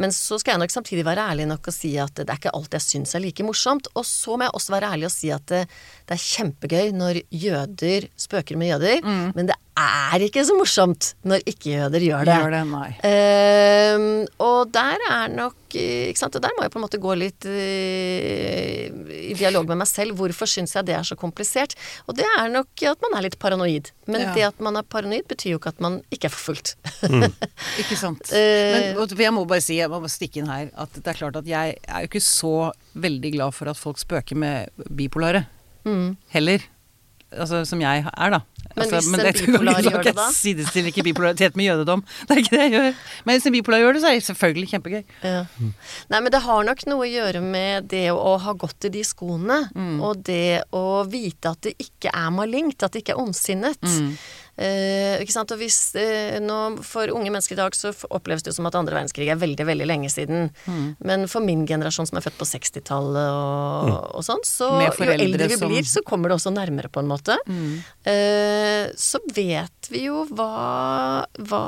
[0.00, 2.54] Men så skal jeg nok samtidig være ærlig nok og si at det er ikke
[2.56, 3.90] alt jeg syns er like morsomt.
[3.94, 5.62] Og så må jeg også være ærlig og si at det,
[6.08, 11.42] det er kjempegøy når jøder spøker med jøder, men det er ikke så morsomt når
[11.52, 12.36] ikke-jøder gjør det.
[12.40, 12.62] Gjør det?
[12.70, 12.88] Nei.
[13.04, 16.36] Uh, og der er nok Ikke sant.
[16.38, 20.14] Og der må jeg på en måte gå litt uh, i dialog med meg selv.
[20.16, 21.74] Hvorfor syns jeg det er så komplisert?
[22.08, 23.90] Og det er nok at man er litt paranoid.
[24.08, 24.32] Men Ja.
[24.36, 26.76] det at man er paranoid, betyr jo ikke at man ikke er forfulgt.
[27.82, 28.30] Ikke sant.
[28.32, 31.06] Eh, Men og jeg må bare si, jeg må bare stikke inn her, at det
[31.12, 32.54] er klart at jeg er jo ikke så
[32.96, 35.44] veldig glad for at folk spøker med bipolare.
[35.84, 36.16] mm.
[36.32, 36.64] Heller.
[37.32, 38.38] Altså som jeg er, da.
[38.76, 40.26] Men altså, hvis en det- bipolar gjør det, jeg da?
[40.36, 42.02] Sidestiller ikke bipolaritet med jødedom.
[42.28, 42.88] Det er ikke det jeg gjør.
[43.24, 45.02] Men hvis en bipolar gjør det, så er det selvfølgelig kjempegøy.
[45.24, 45.40] Ja.
[46.12, 49.02] Nei, men det har nok noe å gjøre med det å ha gått i de
[49.06, 49.62] skoene,
[50.04, 53.80] og det å vite at det ikke er malingt, at det ikke er ondsinnet.
[54.56, 55.50] Eh, ikke sant?
[55.52, 58.78] Og hvis eh, nå, For unge mennesker i dag så oppleves det jo som at
[58.78, 60.50] andre verdenskrig er veldig veldig lenge siden.
[61.04, 64.70] Men for min generasjon som er født på 60-tallet og, og sånn, så
[65.10, 67.36] jo eldre vi som- blir, så kommer det også nærmere, på en måte.
[68.08, 71.64] Eh, så vet vi jo hva, hva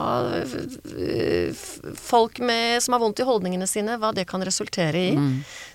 [1.95, 5.13] folk med, som har vondt i holdningene sine, hva det kan resultere i.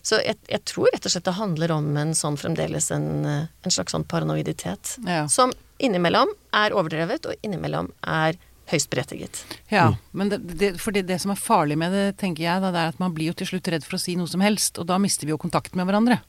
[0.04, 3.72] Så jeg, jeg tror rett og slett det handler om en sånn fremdeles en, en
[3.74, 4.98] slags sånn paranoiditet.
[5.08, 5.26] Ja.
[5.32, 8.38] Som innimellom er overdrevet, og innimellom er
[8.72, 9.42] høyst berettiget.
[9.74, 12.80] Ja, men det, det, fordi det som er farlig med det, tenker jeg, da, det
[12.86, 14.88] er at man blir jo til slutt redd for å si noe som helst, og
[14.88, 16.22] da mister vi jo kontakten med hverandre.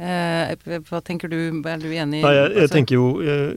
[0.00, 0.54] Eh,
[0.88, 1.36] hva tenker du,
[1.68, 2.22] er du enig?
[2.22, 3.56] Nei, jeg, jeg Altså- tenker jo jeg,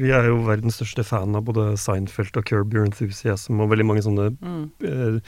[0.00, 3.84] Vi er jo verdens største fan av både Seinfeld og Curb Your Enthusiasm og veldig
[3.90, 4.70] mange sånne Mm.
[4.84, 5.20] eh,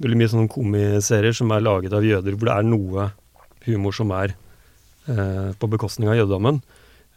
[0.00, 3.10] Veldig mye sånne komiserier som er laget av jøder, hvor det er noe
[3.66, 4.32] humor som er
[5.06, 6.62] eh, på bekostning av jødedommen.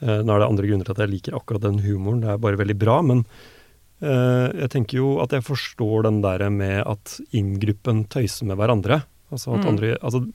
[0.02, 2.38] Eh, nå er det andre grunner til at jeg liker akkurat den humoren, det er
[2.38, 3.02] bare veldig bra.
[3.06, 3.26] Men
[4.02, 9.04] eh, jeg tenker jo at jeg forstår den der med at inngruppen tøyser med hverandre.
[9.32, 9.70] Altså at Mm.
[9.70, 10.26] andre, altså,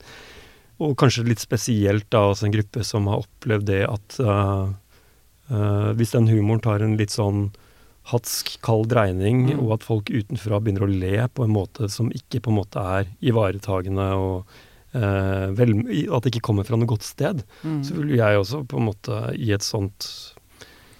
[0.79, 4.69] og kanskje litt spesielt da altså en gruppe som har opplevd det at uh,
[5.51, 7.51] uh, hvis den humoren tar en litt sånn
[8.09, 9.59] hatsk, kald dreining, Mm.
[9.61, 12.79] og at folk utenfra begynner å le på en måte som ikke på en måte
[12.81, 14.45] er ivaretagende, og
[14.93, 15.71] vel,
[16.13, 17.83] at det ikke kommer fra noe godt sted, Mm.
[17.83, 20.33] så vil jeg også på en måte i et sånt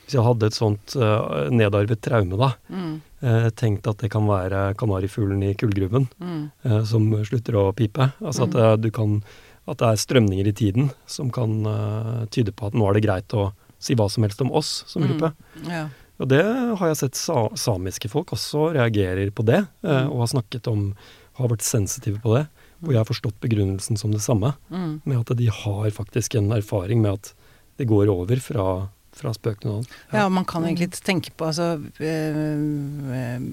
[0.10, 3.02] Hvis jeg hadde et sånt eh, nedarvet traume, da, Mm.
[3.22, 6.52] eh, tenkt at det kan være kanarifuglen i kullgruven Mm.
[6.66, 8.12] eh, som slutter å pipe.
[8.20, 9.24] Altså at, eh, du kan,
[9.68, 13.04] at det er strømninger i tiden som kan eh, tyde på at nå er det
[13.06, 15.10] greit å si hva som helst om oss som Mm.
[15.20, 15.34] gruppe.
[15.68, 15.90] Ja.
[16.20, 20.10] Og det har jeg sett sa samiske folk også reagerer på det, eh, Mm.
[20.12, 20.96] og har snakket om
[21.38, 22.48] Har vært sensitive på det.
[22.84, 25.02] Og jeg har forstått begrunnelsen som det samme, Mm.
[25.06, 27.34] med at de har faktisk en erfaring med at
[27.78, 29.90] det går over fra, fra spøk til noe annet.
[30.14, 31.76] Ja, man kan egentlig tenke på altså,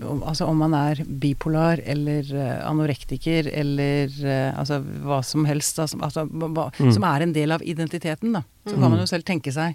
[0.08, 5.76] om- altså om man er bipolar eller eh, anorektiker eller øh, altså hva som helst
[5.76, 6.92] da, som, altså, hva, Mm.
[6.92, 8.42] som er en del av identiteten, da.
[8.66, 8.80] Så Mm.
[8.80, 9.74] kan man jo selv tenke seg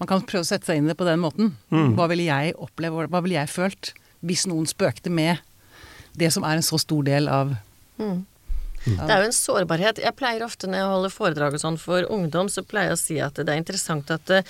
[0.00, 1.52] Man kan prøve å sette seg inn i det på den måten.
[1.70, 1.94] Mm.
[1.94, 3.92] Hva ville jeg oppleve, hva ville jeg følt
[4.24, 5.38] hvis noen spøkte med
[6.16, 7.56] det som er en så stor del av
[8.00, 8.24] Mm.
[8.84, 10.00] Det er jo en sårbarhet.
[10.02, 13.02] Jeg pleier ofte når jeg holder foredrag og sånn for ungdom, så pleier jeg å
[13.02, 14.46] si at det er interessant at eh,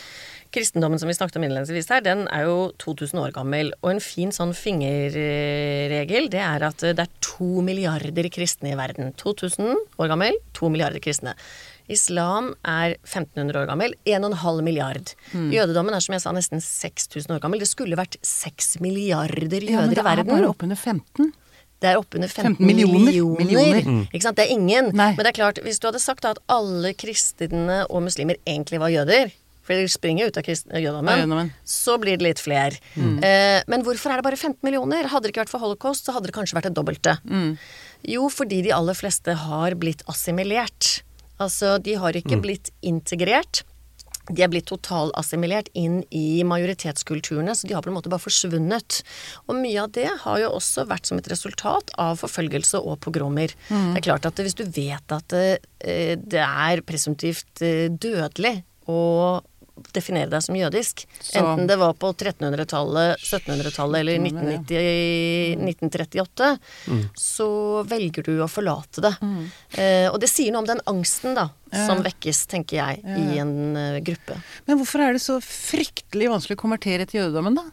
[0.52, 3.72] kristendommen som vi snakket om innledningsvis her, den er jo 2000 år gammel.
[3.82, 8.78] Og en fin sånn fingerregel, det er at eh, det er to milliarder kristne i
[8.78, 9.12] verden.
[9.20, 11.36] 2000 år gammel, to milliarder kristne.
[11.92, 15.12] Islam er 1500 år gammel, 1,5 milliard.
[15.34, 17.60] Jødedommen er som jeg sa nesten 6000 år gammel.
[17.60, 19.74] Det skulle vært 6 milliarder jøder i verden.
[19.74, 20.30] Ja, men det er verden.
[20.30, 21.32] bare oppunder 15.
[21.82, 23.10] Det er oppunder 15, 15 millioner.
[23.10, 23.44] millioner.
[23.44, 24.08] Millioner.
[24.14, 24.38] Ikke sant?
[24.38, 24.90] Det er ingen.
[24.94, 25.10] Nei.
[25.16, 28.78] Men det er klart, hvis du hadde sagt da at alle kristne og muslimer egentlig
[28.82, 31.50] var jøder, for de springer ut av jødedommen.
[31.64, 32.78] så blir det litt flere.
[32.98, 35.06] Eh, men hvorfor er det bare 15 millioner?
[35.10, 37.18] Hadde det ikke vært for holocaust, så hadde det kanskje vært det dobbelte.
[38.10, 41.02] Jo, fordi de aller fleste har blitt assimilert.
[41.42, 43.62] Altså, de har ikke blitt integrert.
[44.30, 49.00] De er blitt totalassimilert inn i majoritetskulturene, så de har på en måte bare forsvunnet.
[49.48, 53.54] Og mye av det har jo også vært som et resultat av forfølgelse og pogromer.
[53.68, 59.00] Det er klart at hvis du vet at eh, det er presumptivt eh, dødelig å
[59.96, 66.58] definere deg som jødisk, Så- enten det var på 1300-tallet, 1700-tallet eller 1990, 1938,
[67.18, 67.48] så
[67.88, 69.14] velger du å forlate det.
[69.78, 73.76] Eh, og det sier noe om den angsten da, som vekkes, tenker jeg, i en
[73.76, 74.36] uh, gruppe.
[74.66, 77.64] Men hvorfor er det så fryktelig vanskelig å konvertere til jødedommen, da?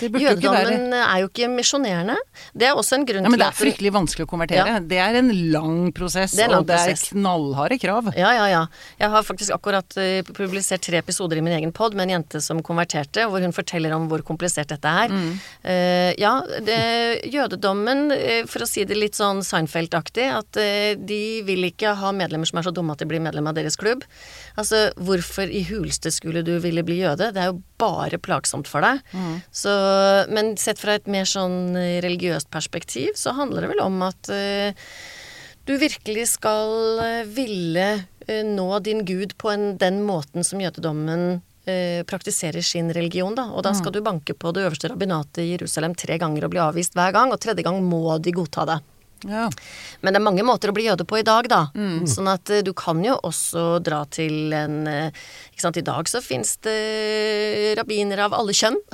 [0.00, 2.16] Jødedommen er jo ikke misjonerende.
[2.56, 4.66] Det er også en grunn ja, Men til det er fryktelig vanskelig å konvertere.
[4.76, 4.80] Ja.
[4.80, 8.10] Det er en lang prosess, Det en lang og det er knallharde krav.
[8.18, 8.62] Ja, ja, ja.
[9.00, 12.42] Jeg har faktisk akkurat eh, publisert tre episoder i min egen pod med en jente
[12.44, 15.14] som konverterte, hvor hun forteller om hvor komplisert dette er.
[15.62, 16.34] Eh, ja,
[16.66, 16.80] det,
[17.32, 22.12] jødedommen, eh, for å si det litt sånn Seinfeld-aktig, at uh, de vil ikke ha
[22.16, 24.04] medlemmer som er så dumme at de blir medlem av deres klubb.
[24.56, 27.30] Altså, hvorfor i huleste skulle du ville bli jøde?
[27.34, 29.02] Det er jo bare plagsomt for deg.
[29.54, 29.72] Så,
[30.32, 34.30] men sett fra et mer sånn eh, religiøst perspektiv, så handler det vel om at
[34.32, 34.86] uh,
[35.66, 41.40] du virkelig skal eh, ville uh, nå din gud på en, den måten som jødedommen
[41.40, 43.48] uh, praktiserer sin religion, da.
[43.52, 46.62] Og da skal du banke på det øverste rabbinatet i Jerusalem tre ganger og bli
[46.64, 48.80] avvist hver gang, og tredje gang må de godta det.
[49.26, 49.46] Ja.
[50.02, 51.60] Men det er mange måter å bli jøde på i dag, da.
[52.08, 55.08] Sånn at eh, du kan jo også dra til en eh,
[55.52, 56.76] Ikke sant, i dag så fins det
[57.78, 58.78] rabbinere av alle kjønn.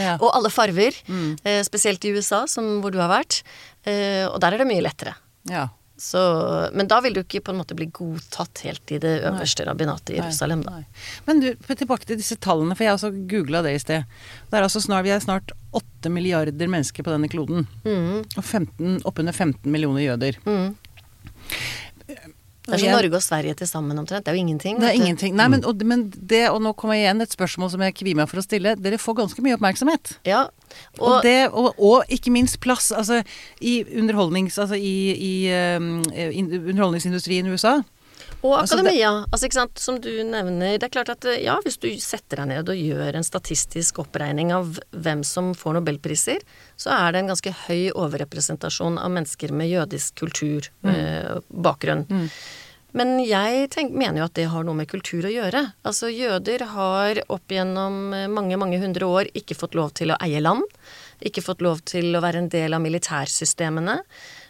[0.00, 0.14] Ja.
[0.20, 0.94] og alle farver.
[1.10, 1.34] Mm.
[1.66, 3.42] Spesielt i USA, som, hvor du har vært.
[3.84, 5.16] Eh, Og der er det mye lettere.
[5.50, 5.68] ja.
[6.00, 6.16] Så,
[6.72, 10.14] men da vil du ikke på en måte bli godtatt helt i det øverste rabbinatet
[10.14, 10.78] i Jerusalem, da.
[10.78, 10.86] Nei.
[11.26, 14.06] Men du, tilbake til disse tallene, for jeg har også googla det i sted.
[14.48, 15.52] Det er altså snart, vi er snart
[16.00, 17.66] 8 milliarder mennesker på denne kloden.
[17.84, 18.22] Mm.
[18.24, 20.40] Og 15, oppunder 15 millioner jøder.
[20.46, 20.74] Mm.
[22.70, 24.24] Det er som Norge og Sverige til sammen omtrent.
[24.24, 24.78] Det er jo ingenting.
[24.80, 25.34] Det er ingenting.
[25.36, 28.18] Nei, men, og, men det, og nå kommer jeg igjen et spørsmål som jeg kvier
[28.18, 28.76] meg for å stille.
[28.78, 30.12] Dere får ganske mye oppmerksomhet.
[30.28, 30.44] Ja.
[30.98, 33.22] Og, Og, det, og, ikke minst plass altså,
[33.60, 34.58] i underholdnings...
[34.60, 35.32] Altså i, i
[35.80, 37.80] um, underholdningsindustrien i USA.
[38.42, 39.26] Og altså, det- akademia.
[39.30, 40.78] Altså, ikke sant, som du nevner.
[40.78, 44.52] Det er klart at ja, hvis du setter deg ned og gjør en statistisk oppregning
[44.56, 46.40] av hvem som får nobelpriser,
[46.76, 52.06] så er det en ganske høy overrepresentasjon av mennesker med jødisk kultur, eh, bakgrunn.
[52.92, 55.60] Men jeg tenk, mener jo at det har noe med kultur å gjøre.
[55.86, 60.18] Altså jøder har opp gjennom eh, mange, mange hundre år ikke fått lov til å
[60.24, 60.64] eie land.
[61.22, 64.00] Ikke fått lov til å være en del av militærsystemene.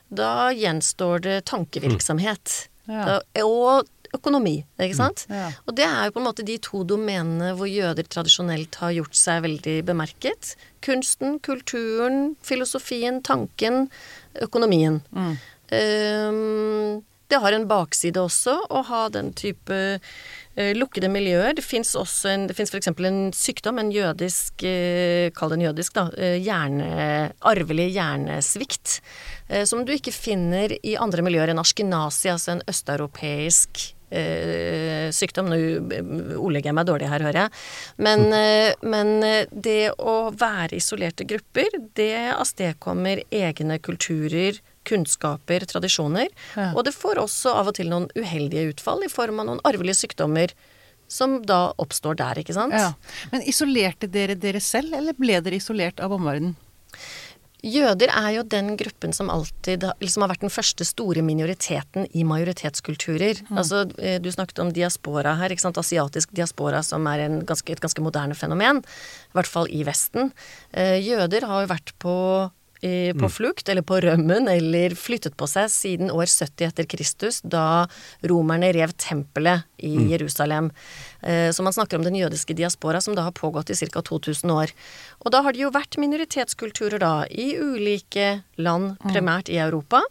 [0.09, 2.69] Da gjenstår det tankevirksomhet.
[2.89, 3.21] Ja.
[3.45, 5.25] Og økonomi, ikke sant?
[5.31, 5.51] Ja.
[5.69, 9.19] Og det er jo på en måte de to domenene hvor jøder tradisjonelt har gjort
[9.19, 10.55] seg veldig bemerket.
[10.85, 13.87] Kunsten, kulturen, filosofien, tanken,
[14.43, 15.01] økonomien.
[15.71, 20.01] Ehm, det har en bakside også å ha den type
[20.77, 21.55] lukkede miljøer.
[21.57, 21.95] Det fins
[22.75, 22.91] f.eks.
[23.07, 26.09] en sykdom, en jødisk eh, Kall den jødisk, da.
[26.19, 29.01] eh, hjerne, arvelig hjernesvikt.
[29.49, 34.00] eh, som du ikke finner i andre miljøer enn ashkenazi, altså en østeuropeisk eh,
[35.15, 35.51] sykdom.
[35.51, 35.59] Nå
[35.95, 37.63] eh, ordlegger jeg meg dårlig her, hører jeg.
[38.03, 46.31] Men, eh, men eh, det å være isolerte grupper, det avstedkommer egne kulturer, kunnskaper, tradisjoner.
[46.57, 46.73] Ja.
[46.75, 50.03] Og det får også av og til noen uheldige utfall i form av noen arvelige
[50.05, 50.55] sykdommer.
[51.11, 52.75] Som da oppstår der, ikke sant?
[52.77, 52.93] Ja.
[53.33, 56.55] Men isolerte dere dere selv, eller ble dere isolert av omverdenen?
[57.67, 62.25] Jøder er jo den gruppen som alltid liksom har vært den første store minoriteten i
[62.25, 63.43] majoritetskulturer.
[63.53, 65.81] Altså, eh, du snakket om diaspora her, ikke sant.
[65.81, 68.81] Asiatisk diaspora som er en ganske, et ganske moderne fenomen.
[68.81, 70.33] I hvert fall i Vesten.
[70.73, 72.15] Eh, Jøder har jo vært på
[72.83, 77.41] i, på flukt, eller på rømmen, eller flyttet på seg siden år 70 etter Kristus,
[77.45, 77.87] da
[78.25, 80.71] romerne rev tempelet i Jerusalem.
[81.23, 84.01] Eh, Så man snakker om den jødiske diaspora, som da har pågått i ca.
[84.03, 84.73] 2000 år.
[85.25, 90.03] Og da har det jo vært minoritetskulturer da, i ulike land, primært i Europa.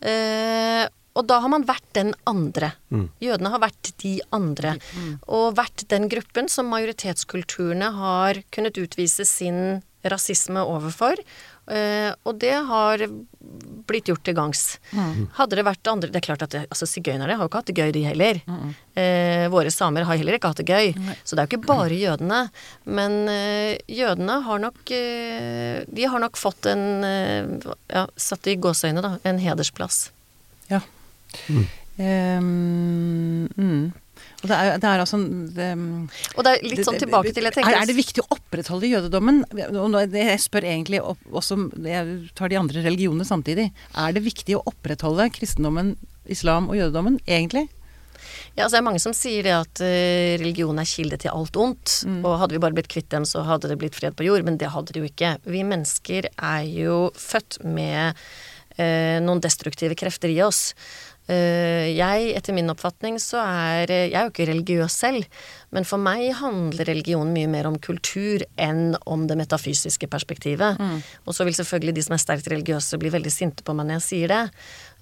[0.00, 2.72] Eh, og da har man vært den andre.
[3.20, 4.78] Jødene har vært de andre.
[5.28, 11.14] Og vært den gruppen som majoritetskulturene har kunnet utvise sin rasisme overfor.
[11.70, 13.04] Eh, og det har
[13.86, 14.62] blitt gjort til gangs.
[15.38, 17.70] Hadde det vært andre Det er klart at det, altså, sigøynerne har jo ikke hatt
[17.70, 18.40] det gøy, de heller.
[18.98, 20.92] Eh, våre samer har heller ikke hatt det gøy.
[21.22, 22.42] Så det er jo ikke bare jødene.
[22.84, 28.58] Men eh, jødene har nok eh, De har nok fått en eh, Ja, satt i
[28.58, 29.16] gåseøyne, da.
[29.28, 30.08] En hedersplass.
[30.70, 30.82] Ja.
[31.98, 33.92] Um, mm.
[34.42, 35.18] Og det er, det er altså
[35.54, 35.68] det,
[36.34, 38.90] Og det er litt sånn tilbake til jeg tenker er, er det viktig å opprettholde
[38.90, 39.44] jødedommen?
[39.54, 43.70] Og Jeg spør egentlig også Jeg tar de andre religionene samtidig.
[43.94, 45.94] Er det viktig å opprettholde kristendommen,
[46.30, 47.68] islam og jødedommen, egentlig?
[48.52, 51.56] Ja, altså det er mange som sier det at eh, religion er kilde til alt
[51.56, 51.94] ondt.
[52.20, 54.44] Og hadde vi bare blitt kvitt dem, så hadde det blitt fred på jord.
[54.46, 55.36] Men det hadde det jo ikke.
[55.48, 58.18] Vi mennesker er jo født med
[58.76, 60.72] eh, noen destruktive krefter i oss.
[61.30, 65.24] Eh, jeg, etter min oppfatning, så er eh, Jeg er jo ikke religiøs selv,
[65.70, 70.82] men for meg handler religion mye mer om kultur enn om det metafysiske perspektivet.
[71.24, 74.00] Og så vil selvfølgelig de som er sterkt religiøse, bli veldig sinte på meg når
[74.00, 74.42] jeg sier det.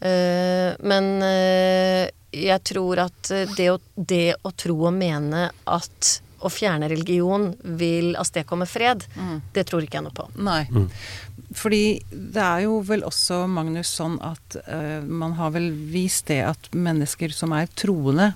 [0.04, 1.10] Eh, men
[2.30, 8.14] jeg tror at det å, det å tro og mene at å fjerne religion vil
[8.16, 9.40] avstedkomme fred, Mm.
[9.52, 10.24] det tror ikke jeg noe på.
[10.40, 10.62] Nei.
[11.56, 16.44] Fordi det er jo vel også, Magnus, sånn at uh, man har vel vist det
[16.46, 18.32] at mennesker som er troende,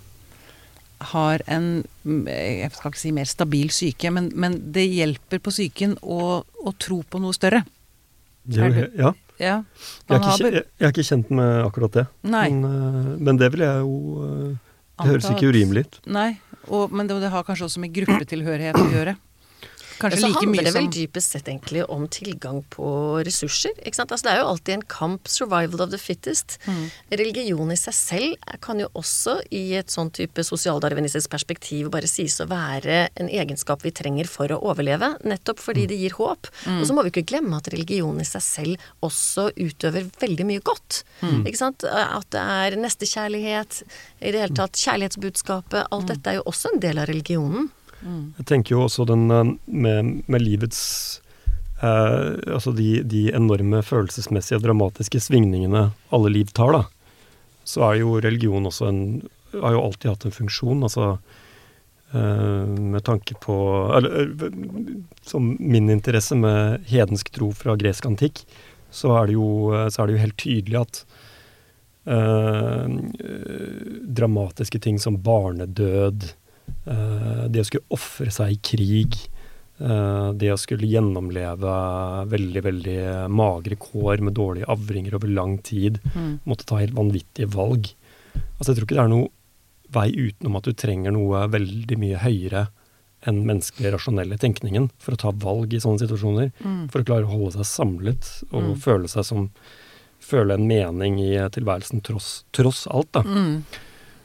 [1.05, 5.53] har en mm, Jeg skal ikke si mer stabil syke, men, men det hjelper på
[5.53, 7.65] psyken å, å tro på noe større.
[8.45, 9.13] Det ja.
[9.41, 9.57] Ja.
[10.09, 12.05] Jeg er, ikke, jeg, jeg er ikke kjent med akkurat det.
[12.23, 16.01] Men, eh, men det vil jeg jo eh, Det høres ikke urimelig ut.
[16.15, 16.29] Nei,
[16.69, 19.17] og, men det, det har kanskje også med gruppetilhørighet å gjøre.
[20.01, 22.89] Kanskje så like handler mye det vel som dypest sett egentlig om tilgang på
[23.27, 23.75] ressurser.
[23.85, 26.59] Altså, det er jo alltid en kamp, 'survival of the fittest'.
[26.67, 26.85] Mm.
[27.21, 32.41] Religion i seg selv kan jo også i et sånn type sosialdarwinistisk perspektiv bare sies
[32.41, 36.51] å være en egenskap vi trenger for å overleve, nettopp fordi det gir håp.
[36.67, 36.81] Mm.
[36.81, 40.65] Og så må vi ikke glemme at religion i seg selv også utøver veldig mye
[40.65, 41.05] godt.
[41.23, 41.47] Mm.
[41.47, 41.85] Ikke sant?
[41.85, 43.83] At det er nestekjærlighet,
[44.21, 45.89] i det hele tatt kjærlighetsbudskapet.
[45.95, 47.71] Alt dette er jo også en del av religionen.
[48.05, 50.81] Jeg tenker jo også den eh, med, med livets
[51.81, 56.83] eh, Altså de, de enorme følelsesmessige og dramatiske svingningene alle liv tar, da.
[57.65, 59.01] Så er jo religion også en
[59.55, 60.85] Har jo alltid hatt en funksjon.
[60.85, 61.17] Altså
[62.13, 63.57] eh, med tanke på
[63.97, 64.63] Eller eh,
[65.25, 68.45] som min interesse med hedensk tro fra gresk antikk,
[68.95, 69.47] så er det jo,
[69.91, 70.99] så er det jo helt tydelig at
[72.07, 72.89] eh,
[74.19, 76.31] dramatiske ting som barnedød, eh,
[76.87, 79.15] det å skulle ofre seg i krig,
[79.81, 81.75] eh, det å skulle gjennomleve
[82.29, 82.99] veldig, veldig
[83.33, 86.41] magre kår med dårlige avringer over lang tid, Mm.
[86.47, 87.93] måtte ta helt vanvittige valg.
[88.59, 89.29] Altså, jeg tror ikke det er noe
[89.91, 92.69] vei utenom at du trenger noe veldig mye høyere
[93.27, 96.53] enn menneskelig rasjonelle tenkningen for å ta valg i sånne situasjoner.
[96.63, 96.91] Mm.
[96.91, 98.77] For å klare å holde seg samlet og Mm.
[98.77, 99.51] føle seg som
[100.25, 103.21] Føle en mening i tilværelsen tross, tross alt, da.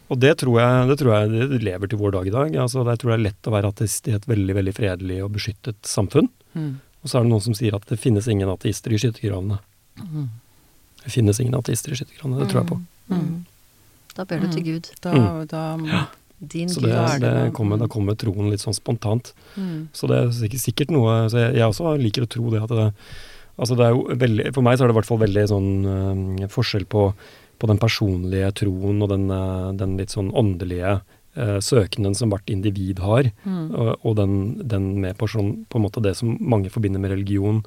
[0.09, 0.15] Mm.
[0.15, 2.55] Og det tror jeg det, tror jeg det lever til vår dag i dag.
[2.65, 5.33] Altså, jeg tror det er lett å være ateist i et veldig veldig fredelig og
[5.37, 6.29] beskyttet samfunn.
[6.57, 6.71] Mm.
[7.03, 9.59] Og så er det noen som sier at det finnes ingen ateister i skyttergravene.
[10.01, 10.25] Mm.
[11.05, 12.79] Det finnes ingen ateister i skyttergravene, det tror jeg på.
[13.13, 13.45] Mm.
[14.17, 14.89] Da ber du til Gud.
[15.01, 15.45] Da, Mm.
[15.47, 16.07] da
[16.39, 19.33] Din Så det, er det det kommer, da kommer troen litt sånn spontant.
[19.57, 19.89] mm.
[19.91, 22.69] Så det er sikkert, sikkert noe så jeg, jeg også liker å tro det at
[22.69, 22.93] det
[23.59, 25.69] Altså det er jo veldig For meg så er det i hvert fall veldig sånn
[25.83, 27.13] øh, forskjell på,
[27.59, 31.01] på den personlige troen og den, eh, den litt sånn åndelige
[31.35, 33.69] eh, søkenden som hvert individ har, Mm.
[33.75, 34.33] og, og den,
[34.67, 37.63] den med på, sånn, på en måte det som mange forbinder med religion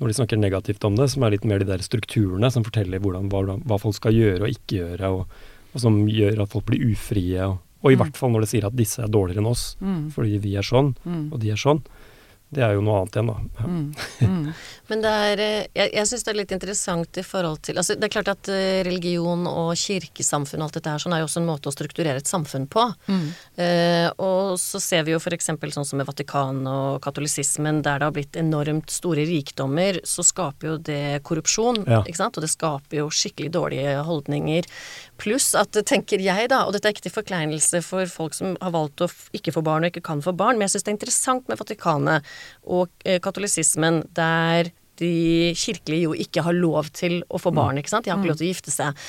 [0.00, 2.98] når de snakker negativt om det, som er litt mer de der strukturene som forteller
[2.98, 5.28] hvordan, hva, hva folk skal gjøre og ikke gjøre, og,
[5.74, 7.38] og som gjør at folk blir ufrie.
[7.46, 8.00] Og, og i Mm.
[8.02, 10.10] hvert fall når de sier at disse er dårligere enn oss, Mm.
[10.10, 11.32] fordi vi er sånn, Mm.
[11.32, 11.82] og de er sånn.
[12.54, 13.64] Det er jo noe annet igjen, da.
[13.66, 13.86] Mm.
[14.20, 14.48] Mm.
[14.90, 17.96] Men det er, eh, jeg, jeg syns det er litt interessant i forhold til altså
[17.96, 21.26] Det er klart at eh, religion og kirkesamfunn og alt dette her sånn er jo
[21.26, 22.84] også en måte å strukturere et samfunn på.
[23.08, 23.24] Mm.
[23.64, 25.50] Eh, og så ser vi jo f.eks.
[25.50, 30.74] sånn som med Vatikanet og katolisismen, der det har blitt enormt store rikdommer, så skaper
[30.74, 32.02] jo det korrupsjon, Ja.
[32.04, 32.38] ikke sant.
[32.38, 34.68] Og det skaper jo skikkelig dårlige holdninger.
[35.18, 38.74] Pluss at, tenker jeg da, og dette er ikke til forkleinelse for folk som har
[38.74, 40.98] valgt å ikke få barn og ikke kan få barn, men jeg syns det er
[40.98, 42.33] interessant med Vatikanet
[42.64, 47.90] og eh, katolisismen, der de kirkelige jo ikke har lov til å få barn, ikke
[47.90, 48.06] sant.
[48.06, 49.04] De har ikke lov til å gifte seg.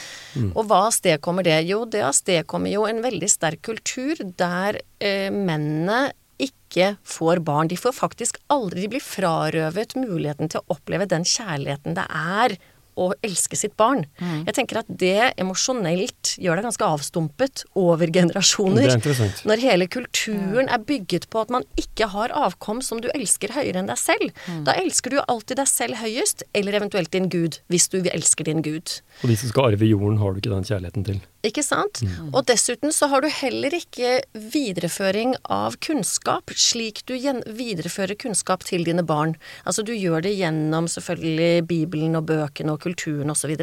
[0.56, 1.60] Og hva avstedkommer det?
[1.70, 6.08] Jo, det avstedkommer jo en veldig sterk kultur der eh, mennene
[6.42, 7.70] ikke får barn.
[7.72, 12.58] De får faktisk aldri De blir frarøvet muligheten til å oppleve den kjærligheten det er
[12.96, 14.06] å elske sitt barn.
[14.20, 18.96] Jeg tenker at det emosjonelt gjør deg ganske avstumpet over generasjoner.
[18.96, 19.36] Er.
[19.48, 23.82] Når hele kulturen er bygget på at man ikke har avkom som du elsker høyere
[23.82, 24.34] enn deg selv.
[24.68, 28.48] Da elsker du jo alltid deg selv høyest, eller eventuelt din gud, hvis du elsker
[28.48, 29.00] din gud.
[29.24, 31.24] Og de som skal arve jorden, har du ikke den kjærligheten til.
[31.46, 32.02] Ikke sant?
[32.32, 38.86] Og dessuten så har du heller ikke videreføring av kunnskap, slik du viderefører kunnskap til
[38.88, 39.36] dine barn.
[39.66, 43.54] Altså du gjør det gjennom selvfølgelig Bibelen og bøkene og kulturen osv.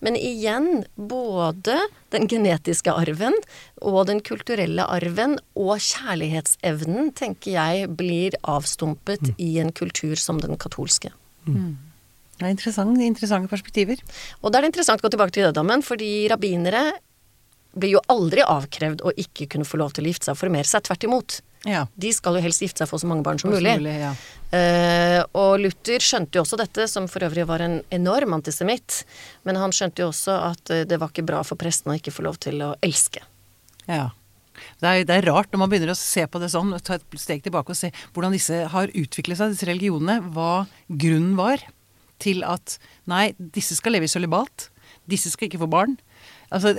[0.00, 1.78] Men igjen, både
[2.14, 3.36] den genetiske arven
[3.84, 10.56] og den kulturelle arven og kjærlighetsevnen, tenker jeg, blir avstumpet i en kultur som den
[10.60, 11.12] katolske.
[12.38, 13.98] Det er interessant, interessante perspektiver.
[14.42, 16.84] Og da er det interessant å gå tilbake til jødedommen, fordi rabbinere
[17.76, 20.68] blir jo aldri avkrevd å ikke kunne få lov til å gifte seg og formere
[20.68, 20.86] seg.
[20.86, 21.38] Tvert imot.
[21.66, 21.86] Ja.
[21.98, 23.74] De skal jo helst gifte seg få så mange barn som mulig.
[23.80, 23.96] mulig.
[24.00, 24.12] ja.
[24.54, 29.02] Eh, og Luther skjønte jo også dette, som for øvrig var en enorm antisemitt.
[29.48, 32.14] Men han skjønte jo også at eh, det var ikke bra for prestene å ikke
[32.14, 33.24] få lov til å elske.
[33.90, 34.08] ja.
[34.82, 37.18] Det er, det er rart når man begynner å se på det sånn, ta et
[37.20, 40.18] steg tilbake og se hvordan disse har utviklet seg, disse religionene.
[40.34, 41.62] Hva grunnen var
[42.22, 42.74] til at
[43.10, 44.68] nei, disse skal leve i sølibat.
[45.08, 45.94] Disse skal ikke få barn.
[46.48, 46.72] Altså,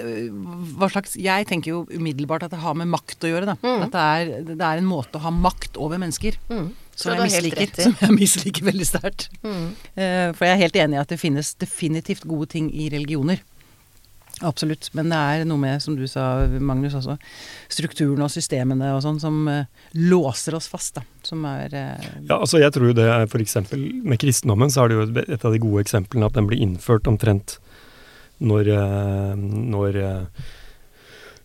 [0.79, 3.57] hva slags Jeg tenker jo umiddelbart at det har med makt å gjøre, da.
[3.85, 6.39] At det er, det er en måte å ha makt over mennesker.
[6.49, 6.71] Mm.
[6.99, 9.29] Som jeg, misliker, som jeg misliker veldig sterkt.
[9.45, 9.69] Mm.
[9.93, 13.45] Uh, for jeg er helt enig i at det finnes definitivt gode ting i religioner.
[14.45, 14.89] Absolutt.
[14.95, 17.17] Men det er noe med, som du sa, Magnus også,
[17.71, 19.63] strukturen og systemene og sånn som uh,
[19.99, 21.05] låser oss fast, da.
[21.27, 24.83] Som er uh, Ja, altså jeg tror jo det er for eksempel med kristendommen så
[24.85, 27.59] er det jo et et av de gode eksemplene at den blir innført omtrent
[28.39, 29.35] når, eh,
[29.75, 30.47] når eh,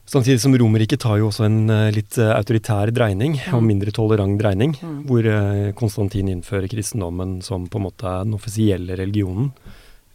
[0.05, 4.77] Samtidig som Romerriket tar jo også en eh, litt autoritær dreining, og mindre tolerant dreining,
[4.77, 4.99] Mm.
[5.09, 5.27] hvor
[5.75, 9.51] Konstantin innfører kristendommen som på en måte er den offisielle religionen.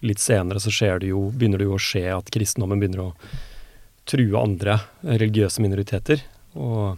[0.05, 3.13] Litt senere så det jo, begynner det jo å skje at kristendommen begynner å
[4.09, 6.21] true andre religiøse minoriteter.
[6.55, 6.97] Og,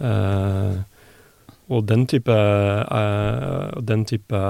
[0.00, 0.76] øh,
[1.68, 4.42] og den type, øh, den type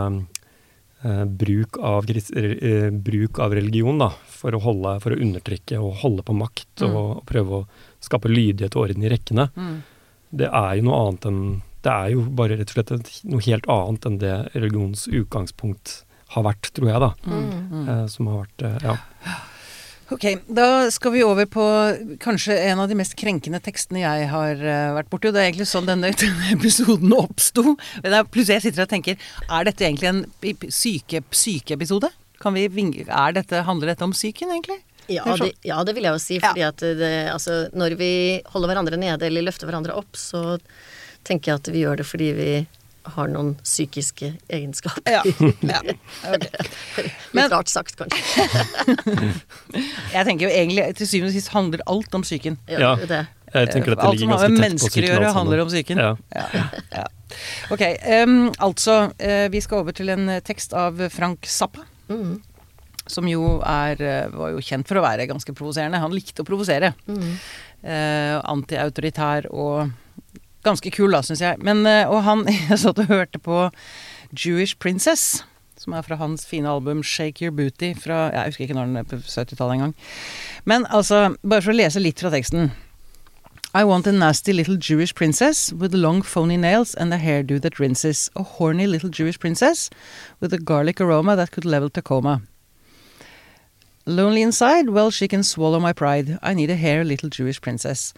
[1.05, 5.95] eh, bruk, av, eh, bruk av religion da, for å, holde, for å undertrykke og
[6.03, 6.95] holde på makt Mm.
[6.97, 7.67] og prøve å
[8.01, 9.83] skape lydighet og orden i rekkene, mm.
[10.39, 13.41] det er jo noe annet enn Det er jo bare rett og slett et- noe
[13.41, 16.03] helt annet enn det religionens utgangspunkt
[16.35, 17.11] har vært, tror jeg, da.
[17.25, 17.71] Mm.
[17.71, 17.89] Mm.
[17.89, 18.97] Eh, som har vært eh, Ja.
[20.09, 21.65] Ok, da skal vi over på
[22.25, 25.29] kanskje en av de mest krenkende tekstene jeg har eh, vært borti.
[25.29, 26.09] og Det er egentlig sånn denne,
[26.57, 27.75] episoden oppsto.
[28.01, 30.23] Plutselig jeg sitter og tenker, er dette egentlig en
[30.73, 32.09] syke, psykeepisode?
[32.41, 34.79] Kan vi vinge, er dette, handler dette om psyken, egentlig?
[35.09, 35.53] Ja Det sånn.
[35.65, 36.41] ja, det vil jeg jo si.
[36.41, 38.11] Fordi at det, altså, når vi
[38.53, 40.57] holder hverandre nede eller løfter hverandre opp, så
[41.29, 42.51] tenker jeg at vi gjør det fordi vi
[43.15, 45.03] har noen psykiske egenskaper.
[45.11, 45.23] Ja.
[45.61, 45.81] ja.
[46.35, 46.47] ok.
[47.39, 48.47] Litt rart sagt, kanskje.
[50.17, 52.59] Jeg tenker jo egentlig, til syvende og sist handler alt om psyken.
[52.71, 53.25] Ja, det.
[53.55, 56.03] Jeg tenker dette alt ligger som har med mennesker å gjøre, handler om psyken.
[56.05, 56.11] Ja.
[56.37, 57.07] Ja, ja.
[57.73, 57.83] Ok,
[58.25, 61.85] um, altså eh, Vi skal over til en eh, tekst av Frank Zappa.
[62.09, 62.39] Mm,
[63.09, 66.01] Som jo er, eh, var jo kjent for å være ganske provoserende.
[66.01, 66.93] Han likte å provosere.
[67.09, 67.33] mm.
[67.79, 69.93] Eh, Antiautoritær og
[70.67, 71.61] ganske kul, da, syns jeg.
[71.65, 73.69] Men, eh, og han Jeg satt og hørte på
[74.33, 75.45] Jewish Princess,
[75.79, 78.97] som er fra hans fine album Shake Your Booty fra Jeg husker ikke når den
[78.97, 79.95] er på 70-tallet engang.
[80.65, 82.71] Men altså, bare for å lese litt fra teksten.
[83.75, 87.79] I want a nasty little Jewish princess with long phony nails and a hairdo that
[87.79, 88.31] rinses.
[88.35, 89.91] A horny little Jewish princess
[90.41, 92.43] with a garlic aroma that could level Tacoma.
[94.07, 94.89] Lonely inside?
[94.89, 96.39] Well, she can swallow my pride.
[96.43, 98.15] I need a hair little Jewish princess.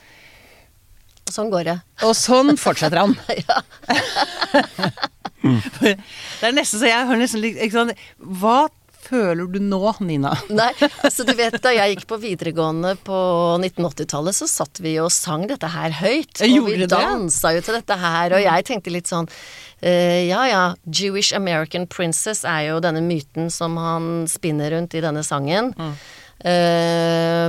[1.31, 1.77] Sånn går det.
[2.07, 3.17] Og sånn fortsetter han.
[5.41, 5.95] Det
[6.45, 8.03] er nesten så jeg har nesten ikke sant?
[8.21, 8.69] Hva
[9.11, 10.35] føler du nå, Nina?
[10.61, 10.71] Nei,
[11.03, 13.17] altså du vet da jeg gikk på videregående på
[13.59, 16.43] 1980-tallet, så satt vi og sang dette her høyt.
[16.43, 20.45] Jeg Og vi dansa jo til dette her, og jeg tenkte litt sånn uh, ja
[20.51, 25.73] ja, Jewish American Princess er jo denne myten som han spinner rundt i denne sangen.
[26.41, 27.47] Eh,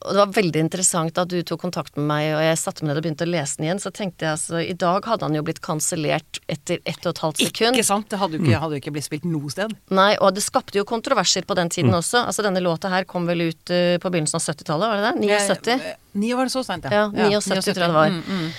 [0.00, 2.90] og det var veldig interessant at du tok kontakt med meg, og jeg satte meg
[2.90, 3.82] ned og begynte å lese den igjen.
[3.82, 7.22] Så tenkte jeg altså, i dag hadde han jo blitt kansellert etter ett og et
[7.26, 7.76] halvt sekund.
[7.78, 8.08] Ikke sant?
[8.10, 9.76] Det hadde jo ikke, hadde ikke blitt spilt noe sted.
[9.92, 12.24] Nei, og det skapte jo kontroverser på den tiden også.
[12.24, 15.46] Altså denne låta her kom vel ut uh, på begynnelsen av 70-tallet, var det det?
[15.60, 15.76] 79?
[15.76, 18.14] Eh, Ni var det så seint, Ja, 79 tror jeg det var.
[18.14, 18.52] Mm, mm.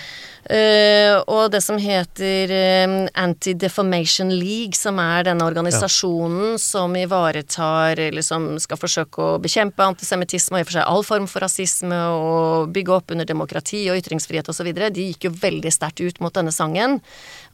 [0.50, 8.26] Eh, og det som heter eh, Anti-Defamation League, som er denne organisasjonen som ivaretar Eller
[8.26, 12.00] som skal forsøke å bekjempe antisemittisme og i og for seg all form for rasisme
[12.18, 16.34] og bygge opp under demokrati og ytringsfrihet osv., de gikk jo veldig sterkt ut mot
[16.34, 16.98] denne sangen.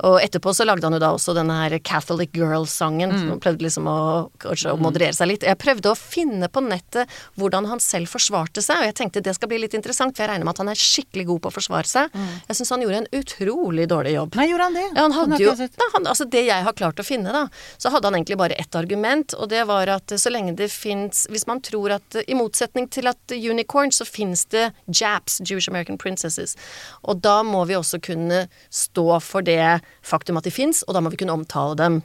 [0.05, 3.13] Og etterpå så lagde han jo da også denne her Catholic Girl-sangen.
[3.13, 3.29] Mm.
[3.33, 3.97] Han prøvde liksom å
[4.41, 5.45] kanskje å moderere seg litt.
[5.47, 9.33] Jeg prøvde å finne på nettet hvordan han selv forsvarte seg, og jeg tenkte det
[9.37, 11.55] skal bli litt interessant, for jeg regner med at han er skikkelig god på å
[11.57, 12.13] forsvare seg.
[12.13, 12.29] Mm.
[12.49, 14.37] Jeg syns han gjorde en utrolig dårlig jobb.
[14.39, 14.85] Nei, gjorde han det?
[14.87, 17.45] Ja, han hadde jo da, han, Altså det jeg har klart å finne, da,
[17.81, 21.25] så hadde han egentlig bare ett argument, og det var at så lenge det fins
[21.31, 25.97] Hvis man tror at I motsetning til at unicorn, så fins det Japs, Jewish American
[25.97, 26.55] Princesses.
[27.03, 31.03] Og da må vi også kunne stå for det faktum at de fins, og da
[31.03, 32.01] må vi kunne omtale dem.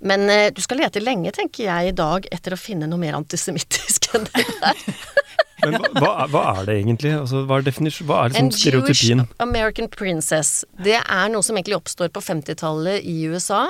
[0.00, 3.16] Men eh, du skal lete lenge, tenker jeg, i dag etter å finne noe mer
[3.18, 4.84] antisemittisk enn det der.
[5.62, 7.12] Men hva, hva, er, det egentlig?
[7.16, 7.68] Altså, hva er,
[8.08, 9.22] hva er liksom stereotypien?
[9.22, 10.50] Jewish American Princess.
[10.82, 13.62] Det er noe som egentlig oppstår på 50-tallet i USA.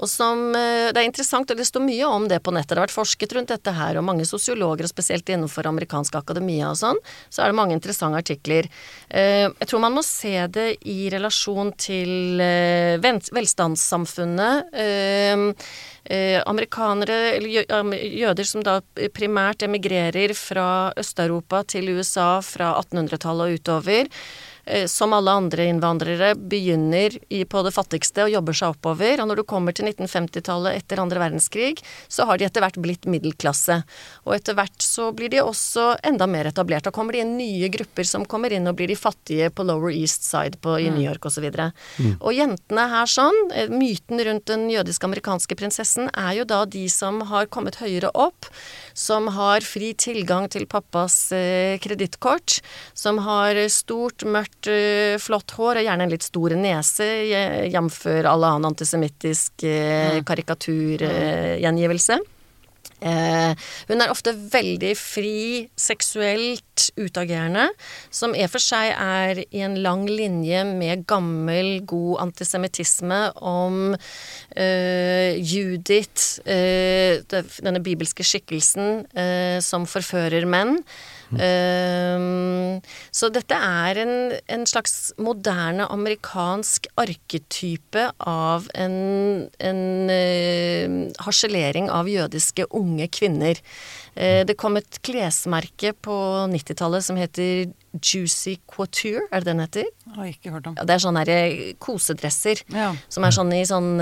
[0.00, 2.74] Og som eh, Det er interessant, og det står mye om det på nettet.
[2.74, 6.70] Det har vært forsket rundt dette her, og mange sosiologer, og spesielt innenfor amerikansk akademia
[6.72, 7.00] og sånn,
[7.32, 8.68] så er det mange interessante artikler.
[9.08, 14.76] Eh, Jeg tror man må se det i relasjon til eh, velstandssamfunnet.
[16.10, 18.80] Eh, amerikanere, eller jøder som da
[19.14, 24.08] primært emigrerer fra Øst-Europa til USA fra 1800-tallet og utover.
[24.70, 29.20] Eh, som alle andre innvandrere, begynner i, på det fattigste og jobber seg oppover.
[29.20, 33.08] Og når du kommer til 1950-tallet etter andre verdenskrig, så har de etter hvert blitt
[33.10, 33.80] middelklasse.
[34.26, 36.86] Og etter hvert så blir de også enda mer etablert.
[36.86, 39.92] Da kommer det inn nye grupper som kommer inn og blir de fattige på Lower
[39.92, 41.46] East Side på, i New York osv.
[41.50, 41.60] Og,
[41.98, 42.14] mm.
[42.20, 47.22] og jentene her sånn, eh, myten rundt den jødisk-amerikanske prinsessen er jo da de som
[47.30, 48.48] har kommet høyere opp,
[49.00, 52.60] som har fri tilgang til pappas eh, kredittkort,
[52.94, 57.08] som har stort, mørkt, eh, flott hår og gjerne en litt stor nese,
[57.70, 58.02] jf.
[58.20, 62.20] all annen antisemittisk eh, karikaturgjengivelse.
[62.20, 62.36] Eh,
[63.00, 67.68] hun er ofte veldig fri, seksuelt utagerende,
[68.12, 73.94] som i og for seg er i en lang linje med gammel, god antisemittisme om
[73.94, 80.80] eh, Judith, eh, denne bibelske skikkelsen eh, som forfører menn.
[81.30, 82.80] Um,
[83.14, 84.14] så dette er en,
[84.50, 88.96] en, slags moderne amerikansk arketype av en,
[89.62, 93.62] en uh, harselering av jødiske unge kvinner.
[94.16, 96.16] Uh, det kom et klesmerke på
[96.52, 99.86] 90-tallet som heter Juicy Couture, er det den heter?
[100.14, 100.76] Har ikke hørt om.
[100.78, 102.92] Ja, det er sånne der kosedresser ja.
[103.10, 103.98] som er sånn i sånn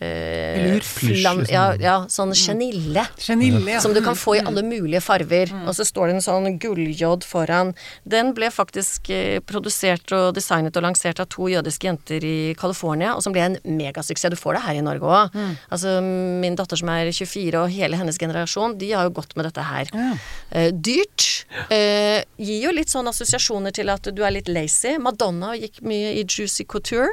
[0.00, 3.02] flam, ja, ja, sånn genille.
[3.20, 3.80] genille ja.
[3.82, 5.50] Som du kan få i alle mulige farver.
[5.52, 5.66] Mm.
[5.68, 7.74] Og så står det en sånn gulljod foran.
[8.08, 9.10] Den ble faktisk
[9.50, 13.58] produsert og designet og lansert av to jødiske jenter i California, og som ble en
[13.66, 14.30] megasuksess.
[14.30, 15.34] Du får det her i Norge òg.
[15.34, 15.52] Mm.
[15.74, 19.48] Altså min datter som er 24, og hele hennes generasjon, de har jo gått med
[19.48, 19.90] dette her.
[19.94, 21.26] Uh, dyrt.
[21.70, 24.96] gir jo litt sånn assosiasjoner til at du er litt lazy.
[25.02, 27.12] Madonna gikk mye i Juicy Couture.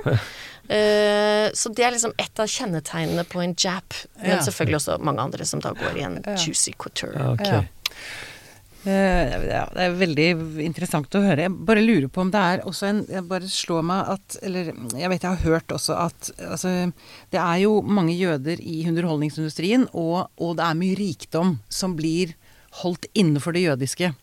[0.68, 3.98] Uh, så det er liksom et av kjennetegnene på en jap.
[4.22, 4.46] Men ja.
[4.46, 7.16] selvfølgelig også mange andre som da går i en juicy couture.
[7.16, 7.68] Ja, okay.
[8.88, 10.28] Uh, ja, det er veldig
[10.64, 11.44] interessant å høre.
[11.44, 14.70] Jeg bare lurer på om det er også en Jeg bare slår meg at Eller
[14.96, 16.72] jeg vet jeg har hørt også at altså,
[17.36, 22.38] det er jo mange jøder i underholdningsindustrien, og, og det er mye rikdom som blir
[22.80, 24.14] holdt innenfor det jødiske.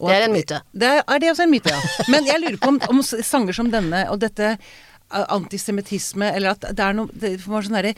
[0.00, 0.60] Og det er en myte.
[0.72, 2.06] Det er, er det også en myte, ja.
[2.10, 4.56] Men jeg lurer på om, om sanger som denne og dette
[5.10, 7.94] antisemittisme, eller at det er noe Det var sånn derre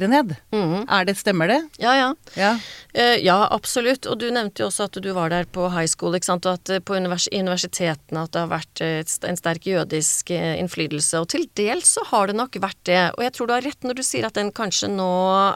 [0.00, 0.34] det ned.
[0.52, 0.84] Mm.
[0.88, 1.58] Er det, stemmer det?
[1.82, 2.08] Ja, ja.
[2.36, 2.52] Ja.
[2.96, 3.38] Uh, ja.
[3.50, 4.06] absolutt.
[4.06, 6.46] Og du nevnte jo også at du var der på high school, ikke sant.
[6.46, 11.20] Og at uh, på univers universitetene at det har vært uh, en sterk jødisk innflytelse.
[11.20, 13.02] Og til dels så har det nok vært det.
[13.16, 15.10] Og jeg tror du har rett når du sier at den kanskje nå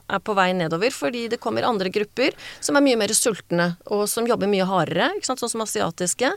[0.09, 4.07] er på vei nedover, fordi det kommer andre grupper som er mye mer sultne, og
[4.11, 5.43] som jobber mye hardere, ikke sant.
[5.43, 6.31] Sånn som asiatiske,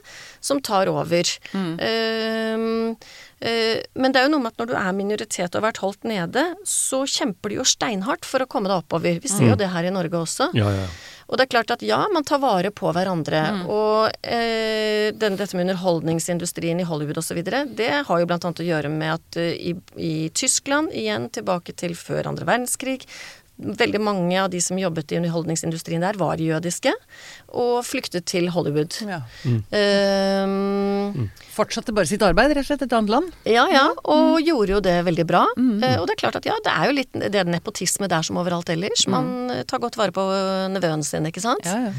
[0.43, 1.29] som tar over.
[1.53, 1.73] Mm.
[1.87, 3.07] Eh,
[3.37, 6.07] men det er jo noe med at når du er minoritet og har vært holdt
[6.09, 9.19] nede, så kjemper du jo steinhardt for å komme deg oppover.
[9.21, 9.51] Vi ser mm.
[9.51, 10.49] jo det her i Norge også.
[10.57, 10.87] Ja, ja.
[11.27, 13.41] Og det er klart at ja, man tar vare på hverandre.
[13.57, 13.63] Mm.
[13.67, 18.91] Og eh, den, dette med underholdningsindustrien i Hollywood osv., det har jo annet å gjøre
[18.93, 23.03] med at uh, i, i Tyskland, igjen tilbake til før andre verdenskrig,
[23.57, 26.91] Veldig mange av de som jobbet i underholdningsindustrien der, var jødiske,
[27.57, 28.99] og flyktet til Hollywood.
[29.01, 29.23] Ja.
[29.47, 29.63] Mm.
[29.73, 33.31] Um, Fortsatte bare sitt arbeid, rett og slett, et annet land?
[33.49, 34.45] Ja, ja, og mm.
[34.45, 35.43] gjorde jo det veldig bra.
[35.57, 35.73] Mm.
[35.81, 38.25] Uh, og det er klart at ja, det er jo litt det er nepotisme der
[38.27, 39.07] som overalt ellers.
[39.09, 39.55] Man mm.
[39.69, 40.27] tar godt vare på
[40.75, 41.65] nevøen sin, ikke sant.
[41.65, 41.95] Ja, ja.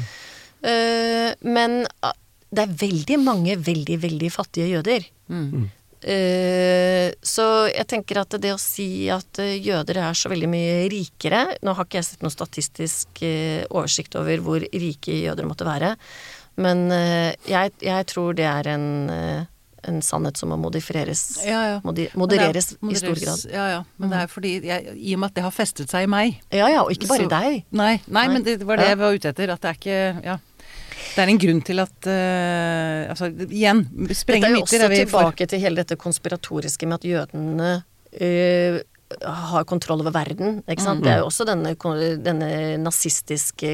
[0.59, 2.15] Uh, men uh,
[2.55, 5.05] det er veldig mange veldig, veldig fattige jøder.
[5.27, 5.67] Mm.
[5.99, 10.85] Uh, så jeg tenker at det å si at uh, jøder er så veldig mye
[10.87, 15.67] rikere Nå har ikke jeg sett noen statistisk uh, oversikt over hvor rike jøder måtte
[15.67, 15.91] være,
[16.59, 18.87] men jeg, jeg, tror det er en,
[19.87, 21.21] en sannhet som må modifireres.
[21.47, 21.77] Ja, ja.
[21.87, 23.45] Modi modereres, modereres, i stor grad.
[23.53, 23.79] Ja, ja.
[23.95, 26.35] Men det er fordi jeg, I og med at det har festet seg i meg.
[26.51, 26.83] Ja, ja.
[26.83, 27.63] Og ikke bare i deg.
[27.71, 29.55] Nei, nei, nei, men det var det jeg var ute etter.
[29.55, 30.39] At det er ikke Ja.
[31.15, 33.83] Det er en grunn til at uh, Altså, igjen,
[34.15, 34.69] sprenge myter er vi for.
[34.69, 37.73] Dette er jo også tilbake til hele dette konspiratoriske med at jødene
[38.21, 38.79] uh,
[39.25, 40.59] har kontroll over verden.
[40.69, 41.01] Ikke sant?
[41.01, 41.05] Mm.
[41.05, 41.73] Det er jo også denne,
[42.21, 43.71] denne nazistiske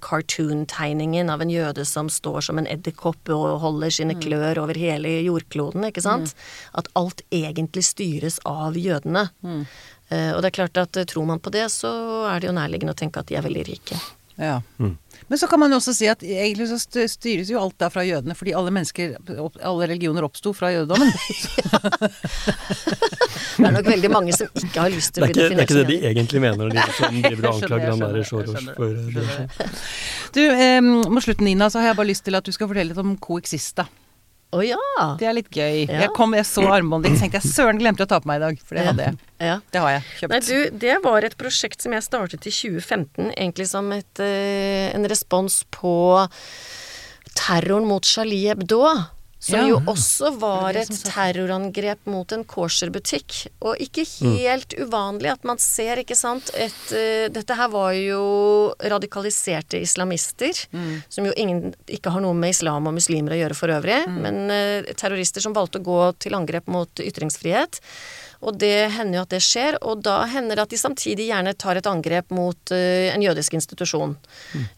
[0.00, 4.22] cartoon-tegningen av en jøde som står som en edderkopp og holder sine mm.
[4.24, 6.32] klør over hele jordkloden, ikke sant.
[6.32, 6.46] Mm.
[6.80, 9.28] At alt egentlig styres av jødene.
[9.44, 9.66] Mm.
[10.10, 11.92] Og det er klart at tror man på det, så
[12.32, 14.00] er det jo nærliggende å tenke at de er veldig rike.
[14.36, 14.62] Ja.
[14.78, 14.96] Mm.
[15.28, 16.78] Men så kan man jo også si at egentlig så
[17.08, 19.16] styres jo alt der fra jødene, fordi alle mennesker,
[19.60, 21.12] alle religioner oppsto fra jødedommen.
[23.60, 25.68] det er nok veldig mange som ikke har lyst til å bli definert Det er
[25.68, 28.88] ikke det de egentlig mener når de som driver og anklager han derre Soros for
[29.18, 29.70] det.
[30.34, 32.94] Du, eh, mot slutten Nina, så har jeg bare lyst til at du skal fortelle
[32.94, 33.84] litt om Coexista.
[34.50, 34.78] Oh, ja.
[35.20, 35.84] Det er litt gøy.
[35.84, 36.00] Ja.
[36.04, 38.44] Jeg, kom, jeg så armbåndet ditt, tenkte jeg søren glemte å ta på meg i
[38.48, 38.64] dag.
[38.66, 39.20] For det hadde jeg.
[39.38, 39.54] Ja.
[39.70, 40.32] Det har jeg kjøpt.
[40.34, 44.90] Nei, du, det var et prosjekt som jeg startet i 2015, egentlig som et, uh,
[44.90, 45.94] en respons på
[47.38, 48.82] terroren mot Charlie Hebdo.
[49.40, 49.68] Som Ja.
[49.70, 53.46] jo også var et terrorangrep mot en kosherbutikk.
[53.64, 58.74] Og ikke helt uvanlig at man ser, ikke sant et, uh, Dette her var jo
[58.84, 60.52] radikaliserte islamister,
[61.08, 64.50] som jo ingen ikke har noe med islam og muslimer å gjøre for øvrig, men
[64.50, 67.80] uh, terrorister som valgte å gå til angrep mot ytringsfrihet.
[68.40, 71.52] Og det hender jo at det skjer, og da hender det at de samtidig gjerne
[71.60, 74.14] tar et angrep mot eh, en jødisk institusjon.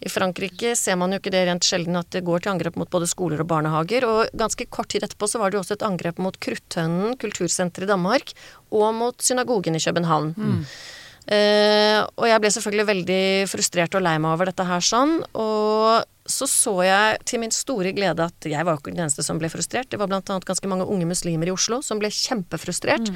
[0.02, 2.90] I Frankrike ser man jo ikke det rent sjelden at det går til angrep mot
[2.90, 5.86] både skoler og barnehager, og ganske kort tid etterpå så var det jo også et
[5.86, 8.34] angrep mot Krutthønnen kultursenter i Danmark,
[8.74, 10.34] og mot synagogen i København.
[11.30, 16.02] Eh, og jeg ble selvfølgelig veldig frustrert og lei meg over dette her sånn, og
[16.32, 19.50] så så jeg til min store glede at jeg var ikke den eneste som ble
[19.52, 19.90] frustrert.
[19.92, 23.12] Det var blant annet ganske mange unge muslimer i Oslo som ble kjempefrustrert,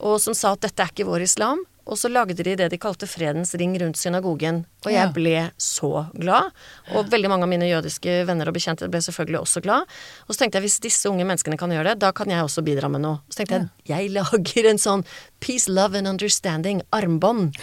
[0.00, 1.64] og som sa at dette er ikke vår islam.
[1.84, 4.62] Og så lagde de det de kalte Fredens ring rundt synagogen.
[4.84, 6.52] Og jeg ble så glad.
[6.96, 9.90] Og veldig mange av mine jødiske venner og bekjente ble selvfølgelig også glad.
[10.24, 12.64] Og så tenkte jeg hvis disse unge menneskene kan gjøre det, da kan jeg også
[12.64, 13.20] bidra med noe.
[13.28, 15.04] Så tenkte jeg jeg lager en sånn
[15.44, 17.58] peace, love and understanding armbånd.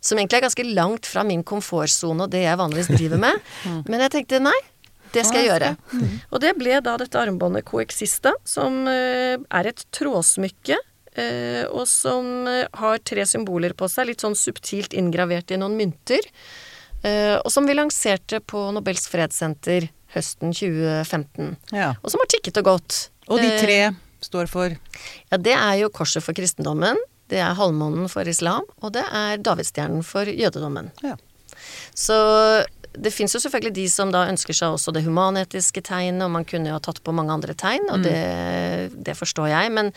[0.00, 3.42] Som egentlig er ganske langt fra min komfortsone og det jeg vanligvis driver med.
[3.90, 4.56] Men jeg tenkte nei.
[5.14, 5.68] Det skal jeg gjøre.
[6.34, 10.80] Og det ble da dette armbåndet Coexista, som eh, er et trådsmykke.
[11.20, 15.76] Eh, og som eh, har tre symboler på seg, litt sånn subtilt inngravert i noen
[15.78, 16.22] mynter.
[17.02, 21.56] eh, og som vi lanserte på Nobels fredssenter høsten 2015.
[21.74, 21.94] Ja.
[22.02, 23.00] Og som har tikket og gått.
[23.28, 23.78] Og de tre
[24.24, 26.98] står for ja, det er jo korset for kristendommen,
[27.32, 30.90] det er halvmånen for islam, og det er davidsstjernen for jødedommen.
[31.04, 31.16] Ja.
[31.96, 32.16] Så
[32.94, 36.46] det fins jo selvfølgelig de som da ønsker seg også det humanetiske tegnet, og man
[36.48, 39.72] kunne jo ha tatt på mange andre tegn, og det, det forstår jeg.
[39.74, 39.90] Men,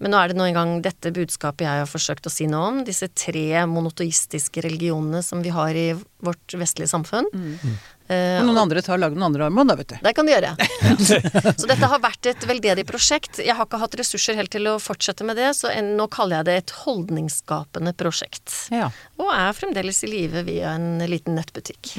[0.00, 2.80] men nå er det nå engang dette budskapet jeg har forsøkt å si noe om.
[2.88, 5.90] Disse tre monotoistiske religionene som vi har i
[6.24, 7.28] vårt vestlige samfunn.
[7.34, 9.96] Eh, Og noen andre tar lager noen andre armbånd, da, vet du.
[10.04, 10.54] det kan de gjøre.
[11.60, 13.40] Så dette har vært et veldedig prosjekt.
[13.42, 16.40] Jeg har ikke hatt ressurser helt til å fortsette med det, så en, nå kaller
[16.40, 18.54] jeg det et holdningsskapende prosjekt.
[18.74, 18.90] Ja.
[19.20, 21.94] Og er fremdeles i live via en liten nettbutikk.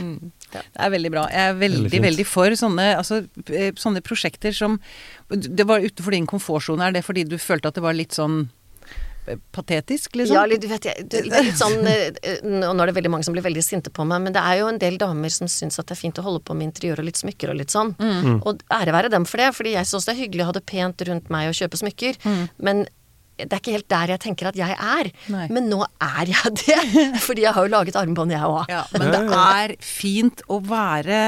[0.49, 1.25] Det er veldig bra.
[1.33, 3.21] Jeg er veldig, Veldig veldig, for sånne, altså,
[3.53, 4.79] eh, sånne prosjekter som
[5.29, 6.87] Det var utenfor din komfortsone.
[6.87, 8.47] Er det fordi du følte at det var litt sånn
[9.55, 10.35] patetisk, liksom?
[10.37, 13.27] Ja, du vet, jeg, det, er litt sånn eh, eh, Nå er det veldig mange
[13.27, 15.79] som blir veldig sinte på meg, men det er jo en del damer som syns
[15.81, 17.95] at det er fint å holde på med interiør og litt smykker og litt sånn.
[18.39, 20.65] Og ære være dem for det, fordi jeg syns det er hyggelig å ha det
[20.69, 22.17] pent rundt meg og kjøpe smykker.
[22.63, 22.87] Men
[23.39, 25.09] det er ikke helt der jeg tenker at jeg er.
[25.31, 25.45] Nei.
[25.53, 26.79] Men nå er jeg det,
[27.27, 28.71] fordi jeg har jo laget armbånd, jeg òg.
[28.71, 31.21] Ja, men det er fint å være,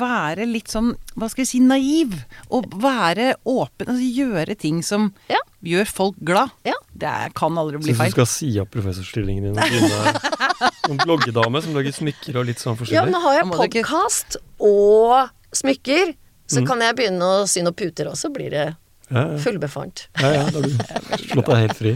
[0.00, 2.16] være litt sånn, hva skal vi si, naiv.
[2.54, 5.40] Og være åpen, altså gjøre ting som Ja.
[5.64, 6.52] Gjør folk glad.
[6.68, 6.76] Ja.
[6.94, 8.10] Det er, kan aldri bli feil.
[8.10, 12.46] Syns du skal si opp professorstillingen din og begynne som bloggedame som lager smykker og
[12.50, 13.04] litt sånn Ja, forskjellig?
[13.08, 16.14] men nå har jeg podkast og smykker,
[16.50, 18.64] så kan jeg begynne å sy noen puter, og så blir det
[19.10, 19.38] Ja, ja.
[19.40, 20.06] fullbefant.
[20.20, 21.92] ja, ja da har du slått deg helt fri.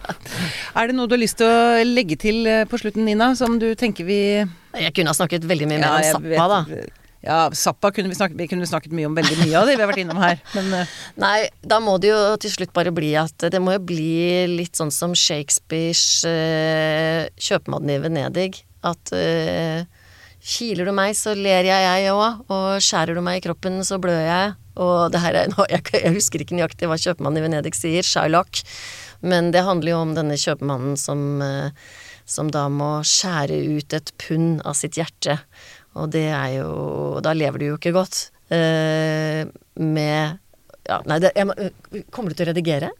[0.80, 3.58] Er det noe du har lyst til å legge til eh, på slutten, Nina, som
[3.60, 6.99] du tenker vi Jeg kunne ha snakket veldig mye mer Ja, om jeg Zappa, da.
[7.20, 9.82] Ja, Zappa kunne vi, snakket, vi kunne snakket mye om veldig mye av det vi
[9.82, 10.38] har vært innom her.
[10.56, 13.82] Men eh, Nei, da må det jo til slutt bare bli at Det må jo
[13.90, 18.62] bli litt sånn som Shakespeares uh, 'Kjøpmannen i Venedig'.
[18.88, 19.84] At uh,
[20.40, 22.40] kiler du meg, så ler jeg, jeg òg.
[22.48, 24.56] Og skjærer du meg i kroppen, så blør jeg.
[24.80, 28.06] Og det her er nå, jeg, jeg husker ikke nøyaktig hva kjøpmannen i Venedig sier,
[28.06, 28.62] Shylock.
[29.20, 31.68] Men det handler jo om denne kjøpmannen som, uh,
[32.24, 35.36] som da må skjære ut et pund av sitt hjerte.
[35.98, 38.30] Og det er jo Da lever du jo ikke godt.
[38.50, 39.46] Eh,
[39.80, 40.38] med
[40.88, 42.90] ja, Nei, det, jeg, kommer du til å redigere?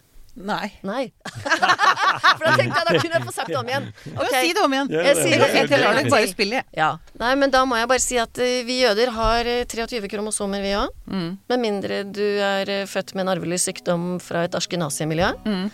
[0.40, 0.70] nei.
[0.86, 1.02] Nei.
[2.38, 3.88] For da tenkte jeg da kunne jeg få sagt det om igjen.
[4.12, 4.14] Okay.
[4.14, 4.34] Ok.
[4.36, 4.90] Si det om igjen.
[4.94, 6.62] Jeg sier det Jeg helt lar deg bare spille.
[6.76, 6.90] Ja.
[7.20, 10.64] Nei, men da må jeg bare si at eh, vi jøder har eh, 23 kromosomer,
[10.64, 10.94] vi òg.
[11.10, 11.30] Mm.
[11.52, 15.32] Med mindre du er eh, født med en arvelig sykdom fra et ashkenazi-miljø.
[15.44, 15.66] Mm.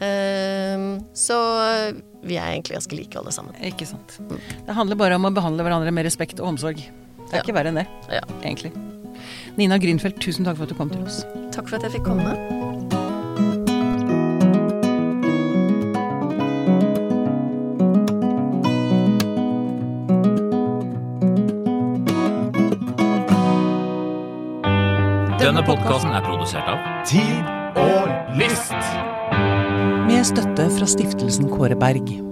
[0.00, 0.84] Eh,
[1.14, 3.54] så eh, vi er egentlig ganske like alle sammen.
[3.62, 4.18] Ikke sant.
[4.66, 6.76] Det handler bare om å behandle hverandre med respekt og omsorg.
[6.78, 7.42] Det er Ja.
[7.42, 8.22] ikke verre enn det, Ja.
[8.42, 8.72] egentlig.
[9.56, 11.24] Nina Grünfeldt, tusen takk for at du kom til oss.
[11.50, 12.36] Takk for at jeg fikk komme.
[25.38, 27.46] Denne podkasten er produsert av Tid
[27.78, 28.74] og lyst.
[30.18, 32.27] Med støtte fra stiftelsen Kåre Berg.